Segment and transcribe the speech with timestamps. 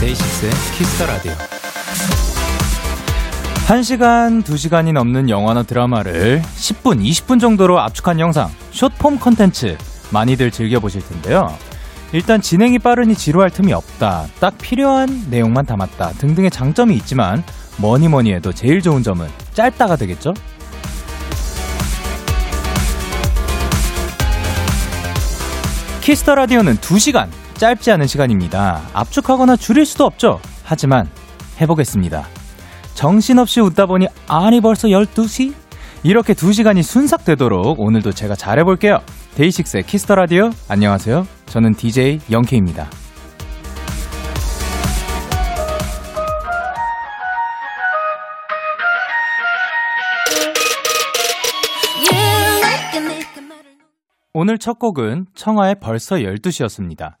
[0.00, 1.55] DAY6의 Kiss the Radio.
[3.66, 9.76] 1시간, 2시간이 넘는 영화나 드라마를 10분, 20분 정도로 압축한 영상, 숏폼 컨텐츠
[10.10, 11.52] 많이들 즐겨보실 텐데요.
[12.12, 14.26] 일단 진행이 빠르니 지루할 틈이 없다.
[14.38, 16.10] 딱 필요한 내용만 담았다.
[16.10, 17.42] 등등의 장점이 있지만
[17.78, 20.32] 뭐니 뭐니 해도 제일 좋은 점은 짧다가 되겠죠?
[26.02, 28.82] Kiss the Radio는 2시간, 짧지 않은 시간입니다.
[28.92, 30.38] 압축하거나 줄일 수도 없죠.
[30.62, 31.10] 하지만
[31.60, 32.35] 해보겠습니다.
[32.96, 35.52] 정신없이 웃다 보니 아니 벌써 12시?
[36.02, 39.00] 이렇게 2시간이 순삭되도록 오늘도 제가 잘해볼게요.
[39.34, 41.26] DAY6의 Kiss the Radio 안녕하세요.
[41.44, 42.88] 저는 DJ Young K입니다.
[54.32, 57.16] 오늘 첫 곡은 청하의 벌써 12시였습니다.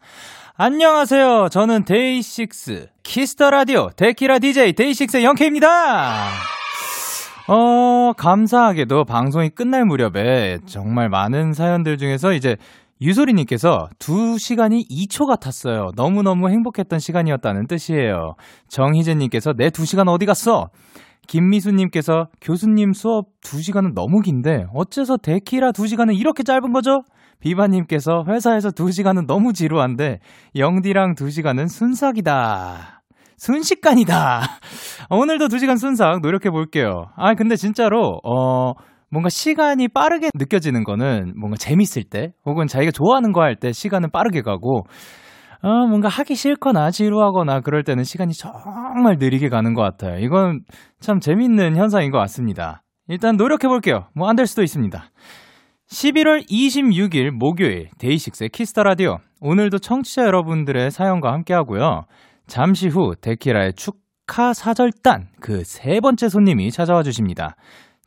[0.58, 1.48] 안녕하세요.
[1.50, 6.30] 저는 DAY6 Kiss the Radio 데키라 DJ DAY6의 Young K입니다.
[7.48, 12.56] 어, 감사하게도 방송이 끝날 무렵에 정말 많은 사연들 중에서 이제
[13.02, 15.90] 유소리님께서 2시간이 2초 같았어요.
[15.94, 18.36] 너무너무 행복했던 시간이었다는 뜻이에요.
[18.68, 20.70] 정희재님께서 내 2시간 어디 갔어?
[21.26, 27.02] 김미수님께서 교수님 수업 2시간은 너무 긴데 어째서 데키라 2시간은 이렇게 짧은 거죠?
[27.40, 30.18] 비바님께서 회사에서 2시간은 너무 지루한데
[30.56, 33.02] 영디랑 2시간은 순삭이다.
[33.36, 34.40] 순식간이다.
[35.10, 37.06] 오늘도 2시간 순삭 노력해 볼게요.
[37.16, 38.72] 아, 근데 진짜로, 어,
[39.10, 44.10] 뭔가 시간이 빠르게 느껴지는 거는 뭔가 재밌을 때, 혹은 자기가 좋아하는 거 할 때 시간은
[44.10, 44.84] 빠르게 가고,
[45.62, 50.18] 어, 뭔가 하기 싫거나 지루하거나 그럴 때는 시간이 정말 느리게 가는 것 같아요.
[50.18, 50.60] 이건
[51.00, 52.82] 참 재밌는 현상인 것 같습니다.
[53.08, 54.06] 일단 노력해 볼게요.
[54.14, 55.04] 뭐 안 될 수도 있습니다.
[55.90, 59.18] 11월 26일 목요일 DAY6의 Kiss the Radio.
[59.40, 62.02] 오늘도 청취자 여러분들의 사연과 함께 하고요.
[62.46, 67.54] 잠시 후 데키라의 축하 사절단 그 세 번째 손님이 찾아와 주십니다.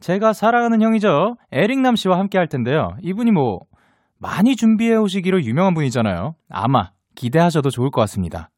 [0.01, 1.35] 제가 사랑하는 형이죠.
[1.51, 2.89] 에릭남 씨와 함께 할 텐데요.
[3.01, 3.59] 이분이 뭐
[4.17, 6.35] 많이 준비해 오시기로 유명한 분이잖아요.
[6.49, 8.49] 아마 기대하셔도 좋을 것 같습니다.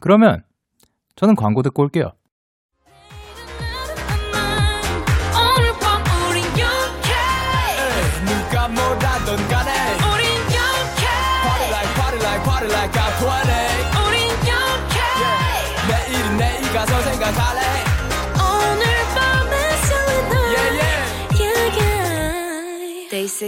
[0.00, 0.42] 그러면
[1.16, 2.12] 저는 광고 듣고 올게요.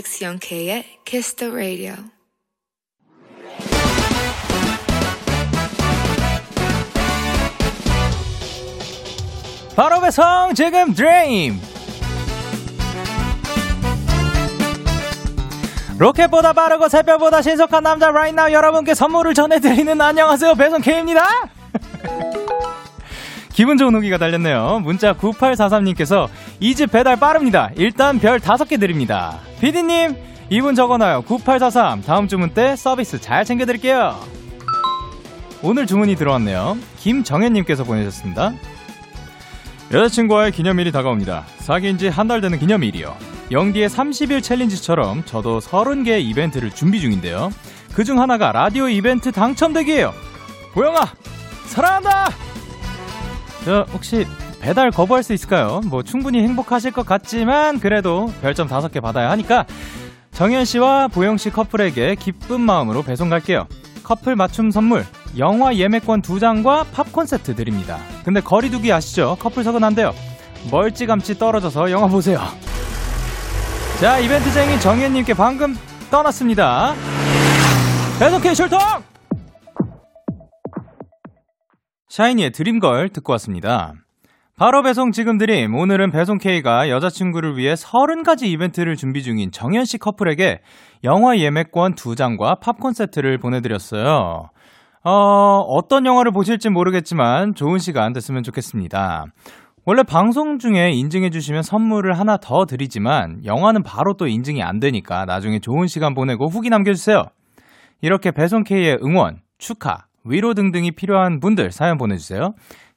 [0.00, 0.20] Yeah.
[0.20, 1.94] Day 6 영케의 Kiss the Radio
[9.76, 11.60] 바로 배송 지금 드레임
[15.98, 21.24] 로켓보다 빠르고 새별보다 신속한 남자 right now 여러분께 선물을 전해드리는 안녕하세요 배송 K입니다.
[23.60, 24.80] 기분 좋은 후기가 달렸네요.
[24.82, 27.68] 문자 9843님께서 이 집 배달 빠릅니다.
[27.76, 29.38] 일단 별 5개 드립니다.
[29.60, 30.14] 피디님
[30.48, 31.24] 이분 적어놔요.
[31.26, 34.18] 9843 다음 주문 때 서비스 잘 챙겨드릴게요.
[35.62, 36.78] 오늘 주문이 들어왔네요.
[37.00, 38.52] 김정현님께서 보내셨습니다.
[39.92, 41.44] 여자친구와의 기념일이 다가옵니다.
[41.58, 43.14] 사귄 지 한 달 되는 기념일이요.
[43.50, 47.50] 영디의 30일 챌린지처럼 저도 30개의 이벤트를 준비 중인데요.
[47.92, 50.14] 그중 하나가 라디오 이벤트 당첨되기예요.
[50.72, 51.12] 보영아,
[51.66, 52.30] 사랑한다!
[53.64, 54.26] 저 혹시
[54.60, 55.80] 배달 거부할 수 있을까요?
[55.86, 59.64] 뭐 충분히 행복하실 것 같지만 그래도 별점 5개 받아야 하니까
[60.32, 63.66] 정현 씨와 보영 씨 커플에게 기쁜 마음으로 배송 갈게요.
[64.02, 65.04] 커플 맞춤 선물
[65.38, 67.98] 영화 예매권 2장과 팝콘 세트 드립니다.
[68.24, 69.36] 근데 거리두기 아시죠?
[69.38, 70.12] 커플석은 안 돼요.
[70.70, 72.40] 멀찌감치 떨어져서 영화 보세요.
[74.00, 75.76] 자, 이벤트쟁이 정현님께 방금
[76.10, 76.94] 떠났습니다.
[78.18, 78.78] 배송케 출동!
[82.10, 83.92] 샤이니의 드림걸 듣고 왔습니다.
[84.56, 85.76] 바로 배송 지금 드림.
[85.76, 90.60] 오늘은 배송 K가 여자친구를 위해 30가지 이벤트를 준비 중인 정현 씨 커플에게
[91.04, 94.50] 영화 예매권 2장과 팝콘 세트를 보내드렸어요.
[95.04, 99.26] 어, 어떤 영화를 보실지 모르겠지만 좋은 시간 됐으면 좋겠습니다.
[99.86, 105.60] 원래 방송 중에 인증해주시면 선물을 하나 더 드리지만 영화는 바로 또 인증이 안 되니까 나중에
[105.60, 107.22] 좋은 시간 보내고 후기 남겨주세요.
[108.02, 112.52] 이렇게 배송K의 응원, 축하, 위로 등등이 필요한 분들 사연 보내주세요.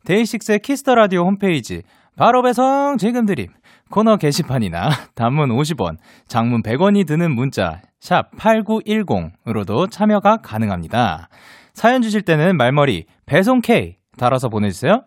[0.05, 1.81] DAY6의 Kiss the Radio 홈페이지
[2.17, 3.47] 바로 배송 지금 드림
[3.89, 5.97] 코너 게시판이나 단문 50원,
[6.27, 11.29] 장문 100원이 드는 문자 샵 8910으로도 참여가 가능합니다.
[11.73, 15.03] 사연 주실 때는 말머리 배송 K 달아서 보내주세요.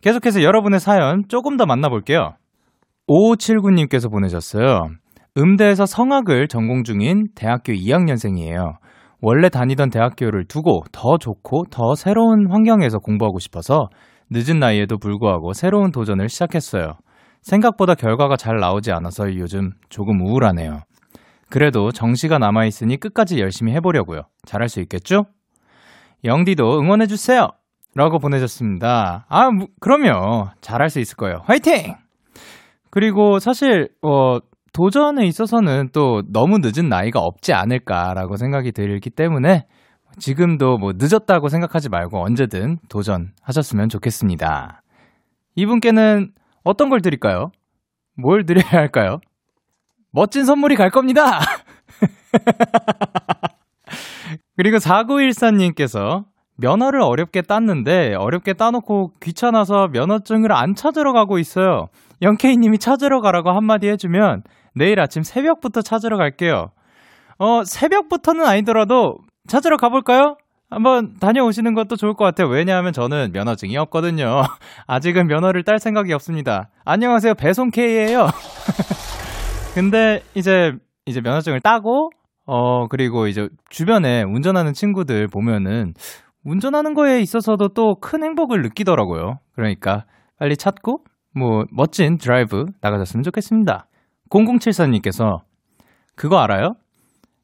[0.00, 2.34] 계속해서 여러분의 사연 조금 더 만나볼게요.
[3.08, 4.88] 5579님께서 보내셨어요.
[5.36, 8.76] 음대에서 성악을 전공 중인 대학교 2학년생이에요.
[9.26, 13.88] 원래 다니던 대학교를 두고 더 좋고 더 새로운 환경에서 공부하고 싶어서
[14.30, 16.98] 늦은 나이에도 불구하고 새로운 도전을 시작했어요.
[17.40, 20.80] 생각보다 결과가 잘 나오지 않아서 요즘 조금 우울하네요.
[21.48, 24.24] 그래도 정시가 남아있으니 끝까지 열심히 해보려고요.
[24.44, 25.24] 잘할 수 있겠죠?
[26.22, 27.48] 영디도 응원해주세요!
[27.94, 29.24] 라고 보내셨습니다.
[29.30, 30.48] 아, 뭐, 그럼요.
[30.60, 31.38] 잘할 수 있을 거예요.
[31.44, 31.94] 화이팅!
[32.90, 34.38] 그리고 사실, 어,
[34.74, 39.66] 도전에 있어서는 또 너무 늦은 나이가 없지 않을까라고 생각이 들기 때문에
[40.18, 44.82] 지금도 뭐 늦었다고 생각하지 말고 언제든 도전하셨으면 좋겠습니다.
[45.54, 46.32] 이분께는
[46.64, 47.52] 어떤 걸 드릴까요?
[48.20, 49.18] 뭘 드려야 할까요?
[50.10, 51.38] 멋진 선물이 갈 겁니다!
[54.56, 56.24] 그리고 4914님께서
[56.56, 61.86] 면허를 어렵게 땄는데 어렵게 따놓고 귀찮아서 면허증을 안 찾으러 가고 있어요.
[62.22, 64.42] 영케이님이 찾으러 가라고 한마디 해주면
[64.74, 66.70] 내일 아침 새벽부터 찾으러 갈게요.
[67.38, 70.36] 어, 새벽부터는 아니더라도 찾으러 가볼까요?
[70.70, 72.48] 한번 다녀오시는 것도 좋을 것 같아요.
[72.48, 74.42] 왜냐하면 저는 면허증이 없거든요.
[74.88, 76.70] 아직은 면허를 딸 생각이 없습니다.
[76.84, 77.34] 안녕하세요.
[77.34, 78.26] 배송 K예요.
[79.74, 80.72] 근데 이제
[81.06, 82.10] 이제 면허증을 따고
[82.46, 85.94] 어 그리고 이제 주변에 운전하는 친구들 보면은
[86.44, 89.38] 운전하는 거에 있어서도 또 큰 행복을 느끼더라고요.
[89.54, 90.04] 그러니까
[90.38, 91.04] 빨리 찾고
[91.36, 93.86] 뭐 멋진 드라이브 나가셨으면 좋겠습니다.
[94.30, 95.40] 0074님께서
[96.16, 96.74] 그거 알아요?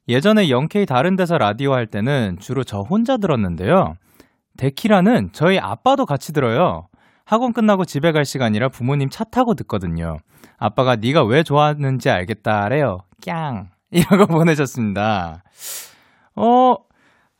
[0.07, 3.93] 예전에 0K 다른 데서 라디오 할 때는 주로 저 혼자 들었는데요.
[4.57, 6.87] 데키라는 저희 아빠도 같이 들어요.
[7.25, 10.17] 학원 끝나고 집에 갈 시간이라 부모님 차 타고 듣거든요.
[10.57, 12.99] 아빠가 네가 왜 좋아하는지 알겠다래요.
[13.25, 15.43] 깡 이라고 보내셨습니다.
[16.35, 16.75] 어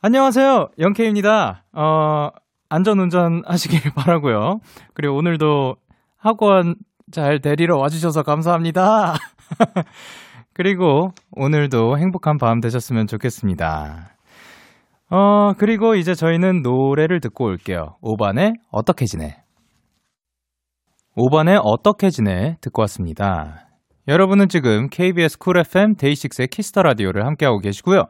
[0.00, 0.68] 안녕하세요.
[0.78, 1.64] 영케입니다.
[1.72, 2.28] 어
[2.68, 4.60] 안전 운전 하시길 바라고요.
[4.94, 5.76] 그리고 오늘도
[6.16, 6.76] 학원
[7.12, 9.14] 잘 데리러 와주셔서 감사합니다.
[10.54, 14.10] 그리고 오늘도 행복한 밤 되셨으면 좋겠습니다.
[15.10, 17.96] 어, 그리고 이제 저희는 노래를 듣고 올게요.
[18.02, 19.36] 오반의 어떻게 지내?
[21.16, 22.56] 오반의 어떻게 지내?
[22.60, 23.68] 듣고 왔습니다.
[24.08, 28.06] 여러분은 지금 KBS 쿨 FM 데이식스의 키스터 라디오를 함께하고 계시고요.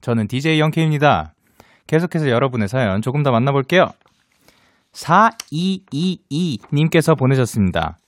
[0.00, 1.34] 저는 DJ Young K입니다.
[1.86, 3.84] 계속해서 여러분의 사연 조금 더 만나볼게요.
[4.92, 7.98] 4222님께서 보내셨습니다.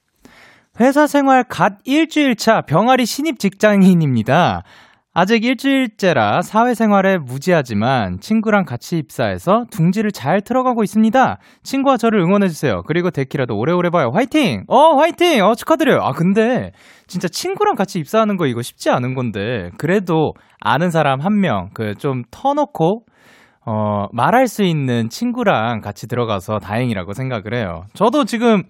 [0.81, 4.63] 회사 생활 갓 일주일 차 병아리 신입 직장인입니다.
[5.13, 11.39] 아직 일주일째라 사회생활에 무지하지만 친구랑 같이 입사해서 둥지를 잘 틀어가고 있습니다.
[11.65, 12.83] 친구와 저를 응원해주세요.
[12.87, 14.11] 그리고 데키라도 오래오래 봐요.
[14.15, 14.63] 화이팅!
[14.69, 15.45] 어, 화이팅!
[15.45, 15.99] 어, 축하드려요.
[16.03, 16.71] 아, 근데
[17.09, 21.95] 진짜 친구랑 같이 입사하는 거 이거 쉽지 않은 건데, 그래도 아는 사람 한 명, 그
[21.99, 23.05] 좀 터놓고,
[23.67, 27.83] 어, 말할 수 있는 친구랑 같이 들어가서 다행이라고 생각을 해요.
[27.95, 28.63] 저도 지금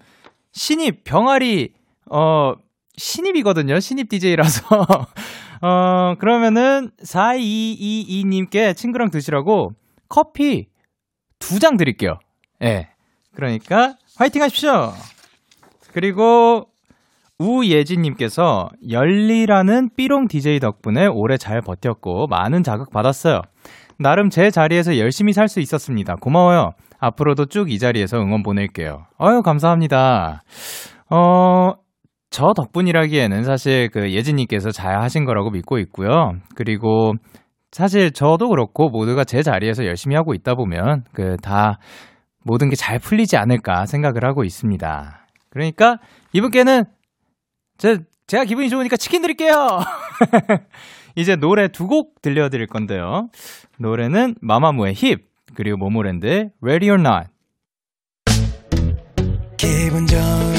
[0.51, 1.73] 신입 병아리
[2.11, 2.53] 어,
[2.97, 3.79] 신입이거든요.
[3.79, 4.61] 신입 DJ라서.
[5.61, 9.71] 어, 그러면은 4222님께 친구랑 드시라고
[10.07, 10.67] 커피
[11.39, 12.17] 두 장 드릴게요.
[12.61, 12.65] 예.
[12.65, 12.89] 네.
[13.35, 14.91] 그러니까 화이팅 하십시오.
[15.93, 16.65] 그리고
[17.39, 23.41] 우예진님께서 열리라는 삐롱 DJ 덕분에 오래 잘 버텼고 많은 자극 받았어요.
[23.97, 26.15] 나름 제 자리에서 열심히 살 수 있었습니다.
[26.15, 26.71] 고마워요.
[26.99, 29.05] 앞으로도 쭉 이 자리에서 응원 보낼게요.
[29.21, 30.41] 어유 감사합니다.
[31.09, 31.73] 어,
[32.31, 36.33] 저 덕분이라기에는 사실 그 예진님께서 잘 하신 거라고 믿고 있고요.
[36.55, 37.13] 그리고
[37.71, 41.79] 사실 저도 그렇고 모두가 제 자리에서 열심히 하고 있다 보면 그 다
[42.43, 45.27] 모든 게 잘 풀리지 않을까 생각을 하고 있습니다.
[45.49, 45.97] 그러니까
[46.33, 46.83] 이분께는
[47.77, 49.53] 제, 제가 기분이 좋으니까 치킨 드릴게요!
[51.15, 53.27] 이제 노래 두 곡 들려드릴 건데요.
[53.79, 55.19] 노래는 마마무의 힙,
[55.55, 57.29] 그리고 모모랜드의 Ready or Not.
[59.57, 60.58] 기분 좋은 밤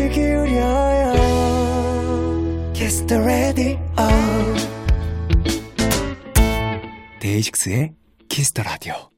[3.11, 3.77] the Radio
[7.19, 7.91] 데이식스의
[8.29, 9.11] Kiss the Radio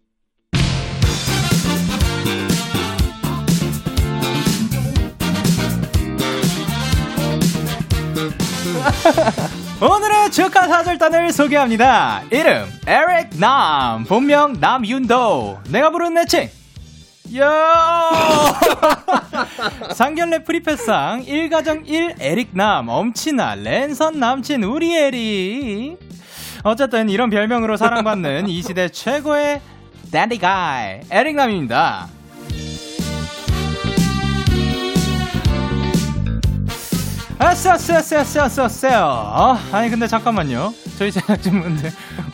[9.79, 12.23] 오늘의 축하 사절단을 소개합니다.
[12.31, 15.59] 이름 에릭 남, 본명 남윤도.
[15.69, 16.50] 내가 부른 애칭
[17.38, 18.53] 야!
[19.96, 25.98] 상견례 프리패상 1가정 1 에릭남 엄친아 랜선 남친 우리 에릭.
[26.63, 29.62] 어쨌든 이런 별명으로 사랑받는 이 시대 최고의
[30.12, 32.08] dandy guy 에릭남입니다.
[38.34, 39.58] 아싸싸싸싸싸싸.
[39.72, 41.89] 아니 근데 잠깐만요 저희 제작진분들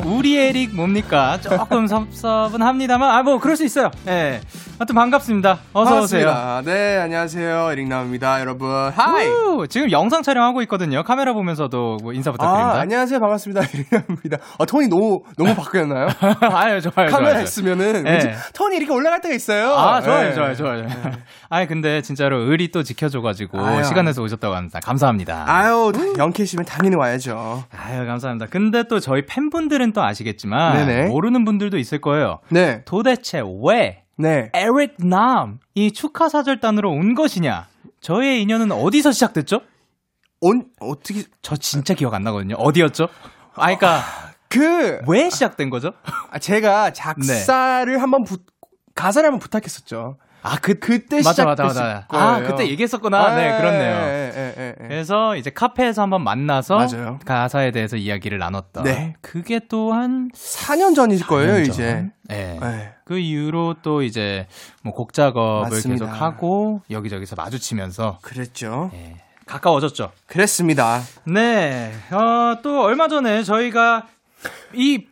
[0.06, 4.42] 우리 에릭 뭡니까 조금 섭섭은 합니다만 아 뭐 그럴 수 있어요 예 네.
[4.80, 5.60] 하여튼 반갑습니다.
[5.74, 6.60] 어서 반갑습니다.
[6.62, 6.62] 오세요.
[6.64, 7.70] 네, 안녕하세요.
[7.74, 8.70] 에릭남입니다, 여러분.
[8.96, 9.28] Hi.
[9.28, 11.04] 우, 지금 영상 촬영하고 있거든요.
[11.04, 12.78] 카메라 보면서도 뭐 인사 부탁드립니다.
[12.78, 13.20] 아, 안녕하세요.
[13.20, 13.62] 반갑습니다.
[13.62, 14.38] 에릭나입니다.
[14.58, 16.08] 아, 톤이 너무 너무 바뀌었나요?
[16.56, 17.10] 아유, 좋아요.
[17.10, 17.44] 카메라 좋아요.
[17.44, 18.34] 있으면은 네.
[18.54, 19.74] 톤이 이렇게 올라갈 때가 있어요.
[19.74, 20.30] 아, 좋아요.
[20.30, 20.34] 네.
[20.34, 20.56] 좋아요.
[20.56, 20.82] 좋아요.
[20.84, 20.88] 네.
[21.50, 24.80] 아니, 근데 진짜로 의리 또 지켜 줘 가지고 시간 내서 오셨다고 합니다.
[24.82, 25.44] 감사합니다.
[25.46, 27.66] 아유, 영케시면 당연히 와야죠.
[27.78, 28.46] 아유, 감사합니다.
[28.50, 31.08] 근데 또 저희 팬분들은 또 아시겠지만 네네.
[31.08, 32.40] 모르는 분들도 있을 거예요.
[32.50, 32.84] 네.
[32.86, 34.50] 도대체 왜 네.
[34.54, 37.68] 에릭 남, 이 축하 사절단으로 온 것이냐?
[38.02, 39.62] 저의 인연은 어디서 시작됐죠?
[40.42, 41.24] 온, 어떻게.
[41.42, 42.56] 저 진짜 기억 안 나거든요.
[42.56, 43.08] 어디였죠?
[43.56, 44.02] 아, 그니까.
[44.50, 45.00] 그.
[45.08, 45.94] 왜 시작된 거죠?
[46.32, 48.00] 아, 제가 작사를 네.
[48.00, 48.38] 한번 부,
[48.96, 50.18] 가사를 한번 부탁했었죠.
[50.42, 52.06] 아, 그, 그때 맞아, 맞아, 맞아.
[52.08, 53.18] 아, 그때 얘기했었구나.
[53.20, 53.96] 아, 네, 그렇네요.
[53.96, 57.20] 예, 예, 예, 그래서 이제 카페에서 한번 만나서 맞아요.
[57.26, 58.84] 가사에 대해서 이야기를 나눴던.
[58.86, 59.16] 네.
[59.22, 61.74] 그게 또 한 4년 전일 거예요, 4년 전.
[61.74, 62.10] 이제.
[62.24, 62.58] 네.
[62.62, 62.94] 네.
[63.06, 64.48] 그 이후로 또 이제
[64.84, 66.06] 뭐 곡 작업을 맞습니다.
[66.06, 68.90] 계속 하고 여기저기서 마주치면서 그랬죠.
[68.94, 69.18] 네.
[69.46, 70.12] 가까워졌죠.
[70.28, 71.02] 그랬습니다.
[71.26, 71.92] 네.
[72.12, 74.06] 어, 또 얼마 전에 저희가
[74.74, 75.06] 이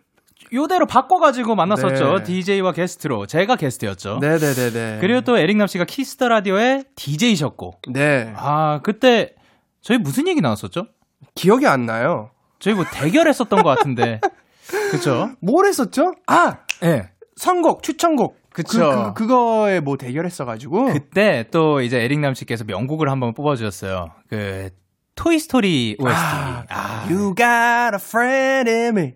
[0.53, 2.17] 요대로 바꿔가지고 만났었죠.
[2.19, 2.23] 네.
[2.23, 3.25] DJ와 게스트로.
[3.25, 4.19] 제가 게스트였죠.
[4.21, 4.99] 네네네네.
[5.01, 7.81] 그리고 또 에릭남 씨가 Kiss the Radio의 DJ셨고.
[7.89, 8.33] 네.
[8.35, 9.33] 아, 그때
[9.81, 10.87] 저희 무슨 얘기 나왔었죠?
[11.35, 12.31] 기억이 안 나요.
[12.59, 14.21] 저희 뭐 대결했었던 것 같은데.
[14.91, 15.31] 그쵸?
[15.39, 16.13] 뭘 했었죠?
[16.27, 16.57] 아!
[16.83, 16.87] 예.
[16.87, 17.09] 네.
[17.35, 18.37] 선곡, 추천곡.
[18.51, 19.13] 그쵸.
[19.15, 20.85] 그, 그, 거에뭐 대결했어가지고.
[20.93, 24.11] 그때 또 이제 에릭남 씨께서 명곡을 한번 뽑아주셨어요.
[24.29, 24.71] 그,
[25.17, 26.15] 토이스토리 OST.
[26.15, 27.05] 아, 아.
[27.09, 29.13] You got a friend in me.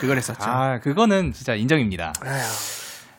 [0.00, 0.42] 그걸 했었죠.
[0.42, 2.12] 아, 그거는 진짜 인정입니다.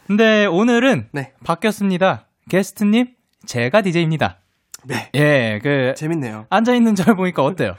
[0.06, 1.32] 근데 오늘은 네.
[1.44, 2.27] 바뀌었습니다.
[2.50, 3.08] 게스트님,
[3.48, 4.38] 제가 DJ입니다.
[4.84, 5.10] 네.
[5.15, 5.94] 예, 그.
[5.96, 6.46] 재밌네요.
[6.50, 7.74] 앉아있는 절 보니까 어때요?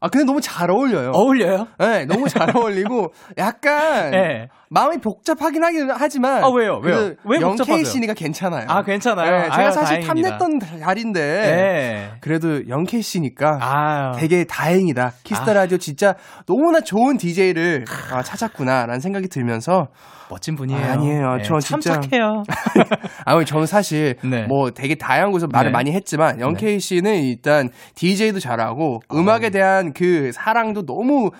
[0.00, 1.12] 아, 근데 너무 잘 어울려요.
[1.14, 1.68] 어울려요?
[1.78, 4.48] 네, 너무 잘 어울리고, 약간, 네.
[4.72, 6.44] 마음이 복잡하긴 하긴 하지만.
[6.44, 6.80] 아, 왜요?
[6.82, 7.14] 왜요?
[7.24, 7.84] 왜 복잡하세요?
[7.84, 8.66] 씨니까 괜찮아요.
[8.68, 9.28] 아, 괜찮아요?
[9.28, 10.38] 네, 제가 아유, 사실 다행입니다.
[10.38, 12.10] 탐냈던 자리인데, 네.
[12.20, 14.12] 그래도 Young K 씨니까 아유.
[14.16, 15.14] 되게 다행이다.
[15.24, 16.14] Kiss the Radio 진짜
[16.46, 19.88] 너무나 좋은 DJ를 아, 찾았구나라는 생각이 들면서,
[20.30, 20.80] 멋진 분이에요.
[20.80, 22.44] 아니에요 네, 참 진짜 착해요.
[23.26, 24.44] 아니 저는 사실 네.
[24.44, 25.72] 뭐 되게 다양한 곳에서 말을 네.
[25.72, 26.78] 많이 했지만 Young K 네.
[26.78, 29.16] 씨는 일단 DJ도 잘하고 어.
[29.16, 31.32] 음악에 대한 그 사랑도 너무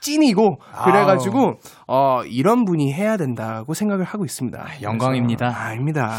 [0.00, 1.54] 찐이고 그래가지고
[1.86, 4.58] 어 이런 분이 해야 된다고 생각을 하고 있습니다.
[4.58, 5.46] 아, 영광입니다.
[5.46, 6.10] 아, 아닙니다.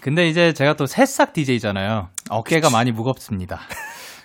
[0.00, 2.08] 근데 이제 제가 또 새싹 DJ잖아요.
[2.30, 2.72] 어깨가 그치.
[2.72, 3.60] 많이 무겁습니다.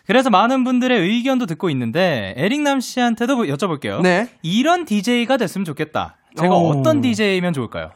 [0.07, 4.01] 그래서 많은 분들의 의견도 듣고 있는데 에릭남 씨한테도 여쭤볼게요.
[4.01, 4.27] 네.
[4.41, 6.15] 이런 DJ가 됐으면 좋겠다.
[6.39, 6.69] 제가 오.
[6.69, 7.89] 어떤 DJ면 좋을까요?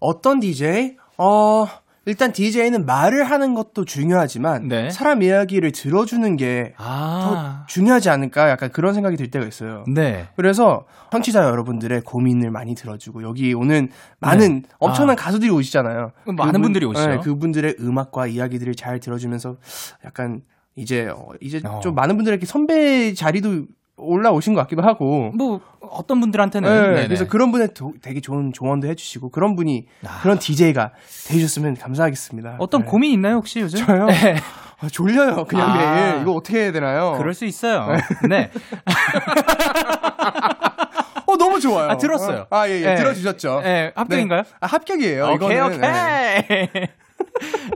[0.00, 0.96] 어떤 DJ?
[1.18, 1.66] 어,
[2.06, 4.90] 일단 DJ는 말을 하는 것도 중요하지만 네.
[4.90, 7.66] 사람 이야기를 들어주는 게더 아.
[7.68, 9.84] 중요하지 않을까 약간 그런 생각이 들 때가 있어요.
[9.88, 10.28] 네.
[10.36, 14.68] 그래서 청취자 여러분들의 고민을 많이 들어주고 여기 오는 많은 네.
[14.78, 15.20] 엄청난 아.
[15.20, 16.12] 가수들이 오시잖아요.
[16.26, 17.08] 많은 그분, 분들이 오시죠.
[17.08, 19.56] 네, 그분들의 음악과 이야기들을 잘 들어주면서
[20.04, 20.42] 약간
[20.76, 21.80] 이제 어, 이제 어.
[21.80, 23.64] 좀 많은 분들에게 선배 자리도
[23.96, 25.30] 올라오신 것 같기도 하고.
[25.34, 30.20] 뭐 어떤 분들한테는 네, 그래서 그런 분의 도, 되게 좋은 조언도 해주시고 그런 분이 아.
[30.22, 30.92] 그런 DJ가
[31.28, 32.56] 되셨으면 감사하겠습니다.
[32.58, 32.88] 어떤 네.
[32.88, 33.84] 고민 있나요 혹시 요즘?
[33.86, 34.06] 저요?
[34.06, 34.36] 네.
[34.78, 35.94] 아, 졸려요 그냥 아.
[35.94, 37.14] 매일 이거 어떻게 해야 되나요?
[37.16, 37.86] 그럴 수 있어요.
[38.28, 38.50] 네.
[41.26, 41.90] 어 너무 좋아요.
[41.90, 42.46] 아, 들었어요.
[42.50, 42.86] 아 예예 예.
[42.86, 42.94] 네.
[42.96, 43.62] 들어주셨죠.
[43.64, 44.42] 네 합격인가요?
[44.42, 44.48] 네.
[44.60, 45.24] 아, 합격이에요.
[45.34, 45.78] 오케이 이거는.
[45.78, 46.68] 오케이.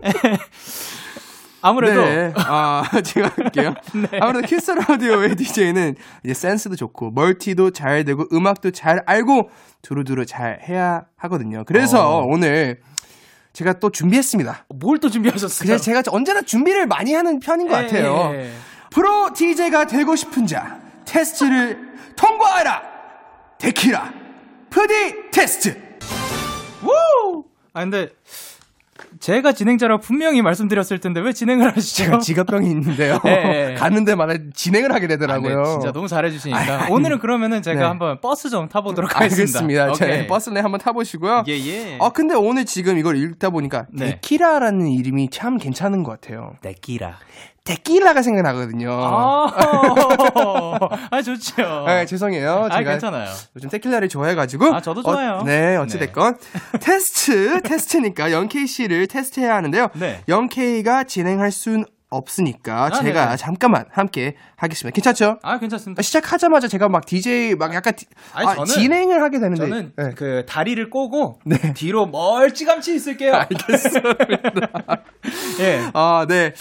[1.62, 1.69] 네.
[1.69, 2.33] 아무래도 네.
[2.37, 3.75] 아 제가 할게요.
[4.11, 4.19] 네.
[4.21, 9.50] 아무래도 키스 라디오의 DJ는 이제 센스도 좋고 멀티도 잘 되고 음악도 잘 알고
[9.83, 11.64] 두루두루 잘 해야 하거든요.
[11.67, 12.25] 그래서 어.
[12.26, 12.81] 오늘
[13.52, 14.67] 제가 또 준비했습니다.
[14.76, 15.67] 뭘 또 준비하셨어요?
[15.67, 18.33] 그래서 제가 언제나 준비를 많이 하는 편인 것 같아요.
[18.35, 18.50] 에이.
[18.90, 21.79] 프로 DJ가 되고 싶은 자 테스트를
[22.17, 22.83] 통과하라.
[23.59, 24.12] 데키라
[24.70, 25.76] 프디 테스트.
[26.83, 27.45] 우!
[27.75, 28.09] 아 근데
[29.19, 32.05] 제가 진행자라고 분명히 말씀드렸을 텐데 왜 진행을 하시죠?
[32.05, 33.19] 제가 직업병이 있는데요.
[33.25, 33.75] 네.
[33.75, 35.59] 가는 데 마다 진행을 하게 되더라고요.
[35.59, 36.85] 아, 네, 진짜 너무 잘해주시니까.
[36.85, 37.87] 아니, 오늘은 그러면은 제가 네.
[37.87, 39.83] 한번 버스 좀 타보도록 하겠습니다.
[39.83, 40.26] 알겠습니다.
[40.29, 41.45] 버스네 한번 타보시고요.
[41.49, 41.99] 예, 예.
[42.00, 44.21] 아, 근데 오늘 지금 이걸 읽다 보니까 네.
[44.21, 46.52] 데키라라는 이름이 참 괜찮은 것 같아요.
[46.62, 47.19] 데키라.
[47.64, 48.90] 데킬라가 생각나거든요.
[48.90, 49.52] 아,
[51.11, 51.85] 아 좋죠.
[51.87, 52.69] 네, 죄송해요.
[52.71, 53.29] 아, 제가 괜찮아요.
[53.57, 54.75] 요즘 데킬라를 좋아해가지고.
[54.75, 55.38] 아, 저도 좋아요.
[55.40, 56.37] 어, 네, 어찌됐건.
[56.38, 56.79] 네.
[56.81, 59.88] 테스트, 테스트니까 영케이 씨를 테스트해야 하는데요.
[59.95, 60.23] 네.
[60.29, 63.37] 영케이가 진행할 순 없으니까 아, 제가 네네.
[63.37, 64.93] 잠깐만 함께 하겠습니다.
[64.95, 65.38] 괜찮죠?
[65.43, 66.02] 아, 괜찮습니다.
[66.02, 70.11] 시작하자마자 제가 막 DJ 막 약간 디, 아니, 아, 저는, 진행을 하게 되는데 저는 네.
[70.17, 71.73] 그 다리를 꼬고 네.
[71.75, 73.35] 뒤로 멀찌감치 있을게요.
[73.49, 74.69] 알겠습니다.
[75.61, 75.90] 예.
[75.95, 76.52] 아, 네.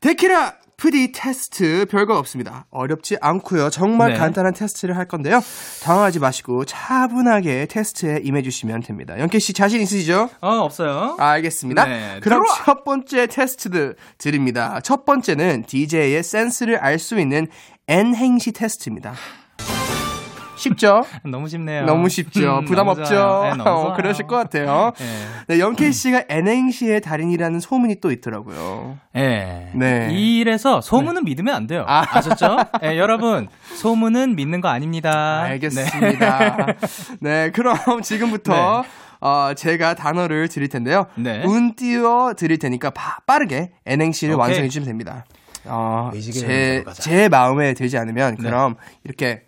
[0.00, 2.66] 데키라 프디 테스트 별거 없습니다.
[2.70, 3.68] 어렵지 않고요.
[3.68, 4.18] 정말 네.
[4.18, 5.40] 간단한 테스트를 할 건데요.
[5.82, 9.18] 당황하지 마시고 차분하게 테스트에 임해주시면 됩니다.
[9.18, 10.30] 영케 씨 자신 있으시죠?
[10.40, 11.16] 어 없어요.
[11.18, 11.84] 아, 알겠습니다.
[11.84, 12.64] 네, 그럼 들어와.
[12.64, 14.78] 첫 번째 테스트 드립니다.
[14.84, 17.48] 첫 번째는 DJ의 센스를 알 수 있는
[17.88, 19.14] N 행시 테스트입니다.
[20.58, 21.04] 쉽죠?
[21.24, 21.84] 너무 쉽네요.
[21.86, 22.58] 너무 쉽죠.
[22.58, 23.54] 음, 부담 너무 없죠?
[23.56, 24.92] 네, 어, 그러실 것 같아요.
[24.98, 25.06] 네.
[25.48, 28.98] 네, 영케이 씨가 N행시의 달인이라는 소문이 또 있더라고요.
[29.14, 29.70] 네.
[29.74, 30.08] 네.
[30.12, 31.30] 이래서 소문은 네.
[31.30, 31.84] 믿으면 안 돼요.
[31.86, 32.04] 아.
[32.10, 32.56] 아셨죠?
[32.82, 35.42] 네, 여러분, 소문은 믿는 거 아닙니다.
[35.42, 36.66] 알겠습니다.
[36.66, 36.76] 네,
[37.20, 38.88] 네 그럼 지금부터 네.
[39.20, 41.06] 어, 제가 단어를 드릴 텐데요.
[41.16, 41.42] 네.
[41.44, 43.72] 운 띄워 드릴 테니까 바, 빠르게
[44.34, 44.40] 오케이.
[44.40, 45.24] 완성해 주시면 됩니다.
[45.64, 49.47] 어, 제, 제 마음에 들지 않으면 그럼 이렇게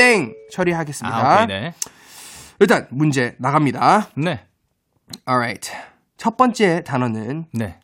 [0.00, 1.14] 땡 처리하겠습니다.
[1.14, 1.74] 아, 네.
[2.58, 4.08] 일단 문제 나갑니다.
[4.14, 4.46] 네.
[5.28, 5.70] alright.
[6.16, 7.78] 첫 번째 단어는 네.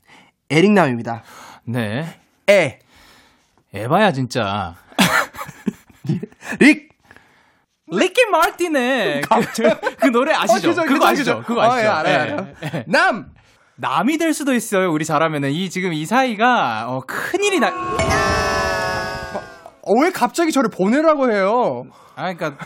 [0.49, 1.23] 에릭남입니다.
[1.65, 2.19] 네.
[2.49, 2.79] 에.
[3.75, 4.77] 에바야 진짜.
[6.59, 6.89] 릭.
[7.89, 10.71] 리키 마틴의 그, 그, 노래 아시죠?
[10.71, 11.43] 어, 그거, 그거 아시죠?
[11.47, 11.79] 그거 아시죠?
[11.79, 12.49] 어, 예, 알아요, 알아요.
[12.61, 12.85] 네.
[12.89, 13.35] 남.
[13.77, 14.91] 남이 될 수도 있어요.
[14.91, 18.56] 우리 잘하면은 이 지금 이 사이가 어, 큰 일이 나.
[19.87, 21.85] 어, 왜 갑자기 저를 보내라고 해요?
[22.17, 22.65] 아, 그러니까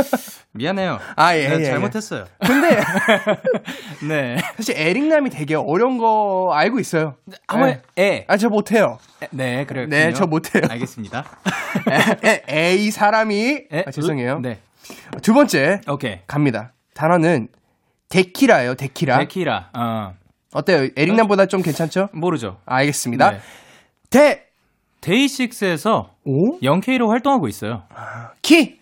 [0.54, 0.98] 미안해요.
[1.16, 1.64] 아, 예, 예, 예.
[1.64, 2.24] 잘못했어요.
[2.46, 2.80] 근데
[4.08, 4.36] 네.
[4.56, 7.16] 사실 에릭남이 되게 어려운 거 알고 있어요.
[7.46, 8.24] 아마 에.
[8.28, 8.98] 아, 저 못해요.
[9.22, 9.86] 에, 네, 그래요.
[9.88, 10.62] 네, 저 못해요.
[10.70, 11.24] 알겠습니다.
[12.24, 13.84] 에, 에, 이 사람이 에?
[13.86, 14.40] 아, 죄송해요.
[14.40, 14.60] 네.
[15.22, 15.80] 두 번째.
[15.88, 16.20] 오케이.
[16.26, 16.72] 갑니다.
[16.94, 17.48] 단어는
[18.08, 18.74] 데키라예요.
[18.76, 19.18] 데키라.
[19.18, 19.70] 데키라.
[19.76, 20.14] 어.
[20.54, 20.88] 어때요?
[20.96, 22.08] 에릭남보다 좀 괜찮죠?
[22.12, 22.58] 모르죠.
[22.66, 23.30] 알겠습니다.
[23.30, 23.40] 네.
[24.10, 24.46] 데
[25.00, 27.82] 데이식스에서 영케이로 활동하고 있어요.
[28.42, 28.80] 키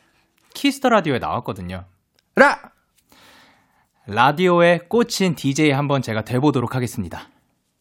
[0.55, 1.85] 키스 더 라디오에 나왔거든요.
[2.37, 2.59] 라
[4.07, 7.29] 라디오에 꽂힌 DJ 한번 제가 돼보도록 하겠습니다.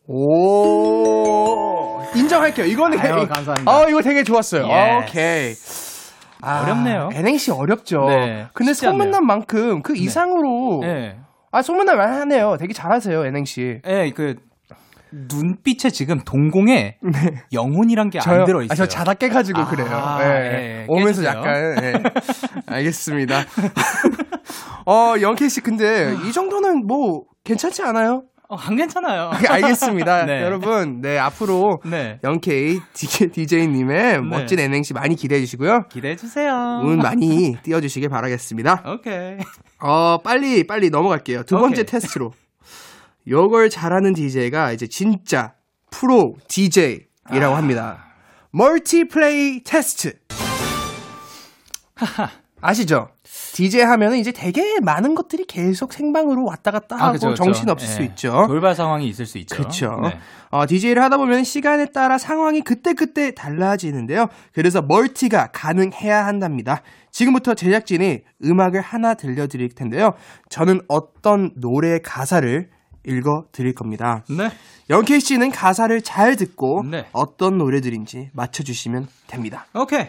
[0.07, 1.19] 오
[2.15, 2.65] 인정할게요.
[2.65, 3.71] 이거는 아유, 감사합니다.
[3.71, 4.65] 아 이거 되게 좋았어요.
[4.67, 5.01] 예.
[5.03, 5.53] 오케이.
[6.41, 7.09] 아, 어렵네요.
[7.13, 8.05] N행시 어렵죠.
[8.07, 9.99] 네, 근데 소문난 만큼 그 네.
[9.99, 11.19] 이상으로 네.
[11.51, 12.57] 아 소문난 만하네요.
[12.59, 13.81] 되게 잘하세요 NNC.
[13.85, 14.35] 예, 그
[15.11, 17.43] 눈빛에 지금 동공에 네.
[17.53, 18.69] 영혼이란 게 안 들어 있어요.
[18.71, 19.87] 아, 저 자다 깨가지고 아, 그래요.
[20.19, 20.25] 네.
[20.51, 20.85] 네.
[20.87, 21.93] 오면서 약간 네.
[22.67, 23.43] 알겠습니다.
[24.85, 28.23] 어 영케이 씨 근데 이 정도는 뭐 괜찮지 않아요?
[28.51, 29.29] 어, 안 괜찮아요.
[29.47, 30.25] 알겠습니다.
[30.25, 30.41] 네.
[30.41, 32.17] 여러분, 네, 앞으로 네.
[32.23, 34.17] 영케이 DJ님의 네.
[34.19, 35.83] 멋진 NNC 많이 기대해 주시고요.
[35.89, 36.81] 기대해 주세요.
[36.83, 38.85] 운 많이 띄워주시길 바라겠습니다.
[38.89, 39.37] 오케이.
[39.79, 41.43] 어, 빨리, 빨리 넘어갈게요.
[41.43, 41.85] 두 번째 오케이.
[41.85, 42.31] 테스트로.
[43.29, 45.53] 요걸 잘하는 DJ가 이제 진짜
[45.91, 47.57] 프로 DJ이라고 아.
[47.57, 48.05] 합니다.
[48.51, 50.13] 멀티플레이 테스트.
[52.61, 53.09] 아시죠?
[53.53, 57.43] DJ 하면은 이제 되게 많은 것들이 계속 생방으로 왔다 갔다 아, 하고 아, 그쵸, 그쵸.
[57.43, 57.93] 정신 없을 네.
[57.93, 58.45] 수 있죠.
[58.47, 59.55] 돌발 상황이 있을 수 있죠.
[59.55, 59.99] 그렇죠.
[60.03, 60.17] 네.
[60.49, 64.27] 어, DJ를 하다 보면 시간에 따라 상황이 그때그때 달라지는데요.
[64.51, 66.81] 그래서 멀티가 가능해야 한답니다.
[67.11, 70.13] 지금부터 제작진이 음악을 하나 들려드릴 텐데요.
[70.49, 72.69] 저는 어떤 노래의 가사를
[73.09, 74.23] 읽어 드릴 겁니다.
[74.29, 74.49] 네.
[74.89, 77.07] 영케이 씨는 가사를 잘 듣고 네.
[77.11, 79.65] 어떤 노래들인지 맞춰 주시면 됩니다.
[79.73, 80.07] 오케이.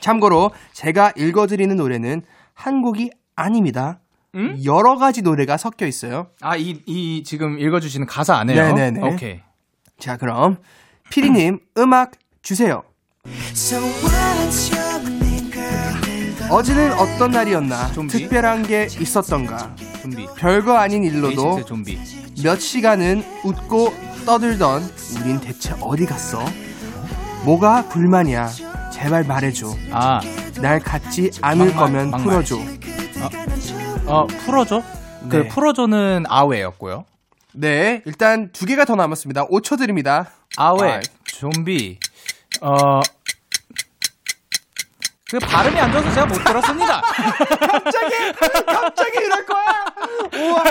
[0.00, 2.22] 참고로 제가 읽어 드리는 노래는
[2.54, 4.00] 한 곡이 아닙니다.
[4.34, 4.60] 음?
[4.64, 6.28] 여러 가지 노래가 섞여 있어요.
[6.40, 8.74] 아, 이, 이 지금 읽어 주시는 가사 안에요?
[8.74, 9.00] 네네네.
[9.02, 9.40] 오케이.
[9.98, 10.58] 자, 그럼
[11.10, 12.82] 피디 님 음악 주세요.
[16.50, 17.92] 어제는 어떤 날이었나?
[17.92, 18.18] 좀비?
[18.18, 19.74] 특별한 게 있었던가?
[20.02, 20.26] 좀비.
[20.36, 22.17] 별거 아닌 일로도 좀비.
[22.42, 23.92] 몇 시간은 웃고
[24.24, 24.82] 떠들던
[25.20, 26.44] 우린 대체 어디 갔어?
[27.44, 28.48] 뭐가 불만이야?
[28.92, 29.74] 제발 말해줘.
[29.90, 30.20] 아.
[30.60, 32.24] 날 갖지 않을 막말, 거면 막말.
[32.24, 32.56] 풀어줘.
[32.56, 33.28] 어,
[34.06, 34.82] 어 풀어줘?
[35.28, 35.42] 그 네.
[35.42, 37.04] 그 풀어줘는 아웨였고요.
[37.54, 39.46] 네, 일단 두 개가 더 남았습니다.
[39.48, 40.30] 5초 드립니다.
[40.56, 41.00] 아웨, 아.
[41.24, 41.98] 좀비,
[42.60, 43.00] 어,
[45.30, 47.02] 그 발음이 안 좋아서 제가 못 들었습니다.
[47.02, 48.32] 갑자기,
[48.64, 49.84] 갑자기 이럴 거야?
[50.42, 50.62] 우와.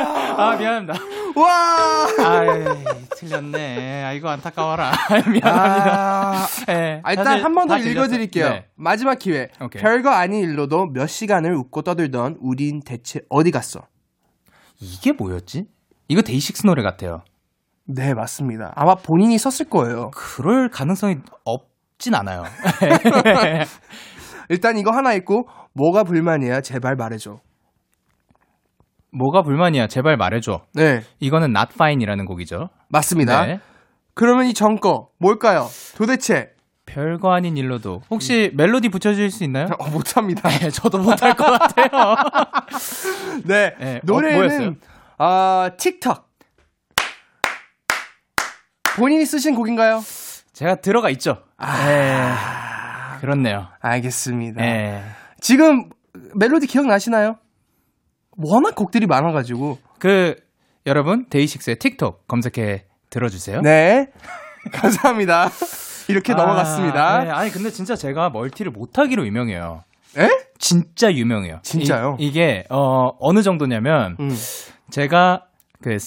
[0.51, 0.93] 아, 미안합니다.
[1.35, 2.07] 와.
[2.25, 2.65] 아이,
[3.17, 4.03] 틀렸네.
[4.05, 4.91] 아, 이거 안타까워라.
[5.31, 6.33] 미안합니다.
[6.33, 8.49] 아, 네, 아, 일단 한 번 더 읽어드릴게요.
[8.49, 8.65] 네.
[8.75, 9.49] 마지막 기회.
[9.61, 9.79] 오케이.
[9.79, 13.81] 별거 아닌 일로도 몇 시간을 웃고 떠들던 우린 대체 어디 갔어?
[14.79, 15.65] 이게 뭐였지?
[16.07, 17.23] 이거 데이식스 노래 같아요.
[17.85, 18.73] 네, 맞습니다.
[18.75, 20.09] 아마 본인이 썼을 거예요.
[20.11, 22.43] 그럴 가능성이 없진 않아요.
[24.49, 26.61] 일단 이거 하나 있고 뭐가 불만이야?
[26.61, 27.37] 제발 말해줘.
[29.11, 29.87] 뭐가 불만이야?
[29.87, 30.61] 제발 말해줘.
[30.73, 31.01] 네.
[31.19, 32.69] 이거는 Not Fine이라는 곡이죠.
[32.89, 33.45] 맞습니다.
[33.45, 33.59] 네.
[34.13, 35.67] 그러면 이 전거 뭘까요?
[35.95, 36.51] 도대체
[36.85, 38.57] 별거 아닌 일로도 혹시 음.
[38.57, 39.67] 멜로디 붙여줄 수 있나요?
[39.77, 40.49] 어, 못합니다.
[40.49, 42.15] 네, 저도 못할 것 같아요.
[43.45, 44.79] 네, 네, 노래는
[45.19, 46.25] 어, 아 틱톡
[48.97, 49.99] 본인이 쓰신 곡인가요?
[50.53, 51.43] 제가 들어가 있죠.
[51.57, 52.33] 아, 네.
[53.19, 53.67] 그렇네요.
[53.79, 54.61] 알겠습니다.
[54.61, 55.01] 네.
[55.39, 55.89] 지금
[56.35, 57.35] 멜로디 기억나시나요?
[58.37, 59.79] 워낙 곡들이 많아가지고.
[59.99, 60.35] 그,
[60.85, 63.61] 여러분, 데이식스의 틱톡 검색해 들어주세요.
[63.61, 64.11] 네.
[64.73, 65.49] 감사합니다.
[66.07, 67.23] 이렇게 아, 넘어갔습니다.
[67.23, 67.29] 네.
[67.31, 69.83] 아니, 근데 진짜 제가 멀티를 못하기로 유명해요.
[70.17, 70.29] 에?
[70.57, 71.59] 진짜 유명해요.
[71.63, 72.17] 진짜요?
[72.19, 74.29] 이, 게 어, 어느 정도냐면, 음.
[74.89, 75.45] 제가,
[75.81, 75.97] 그,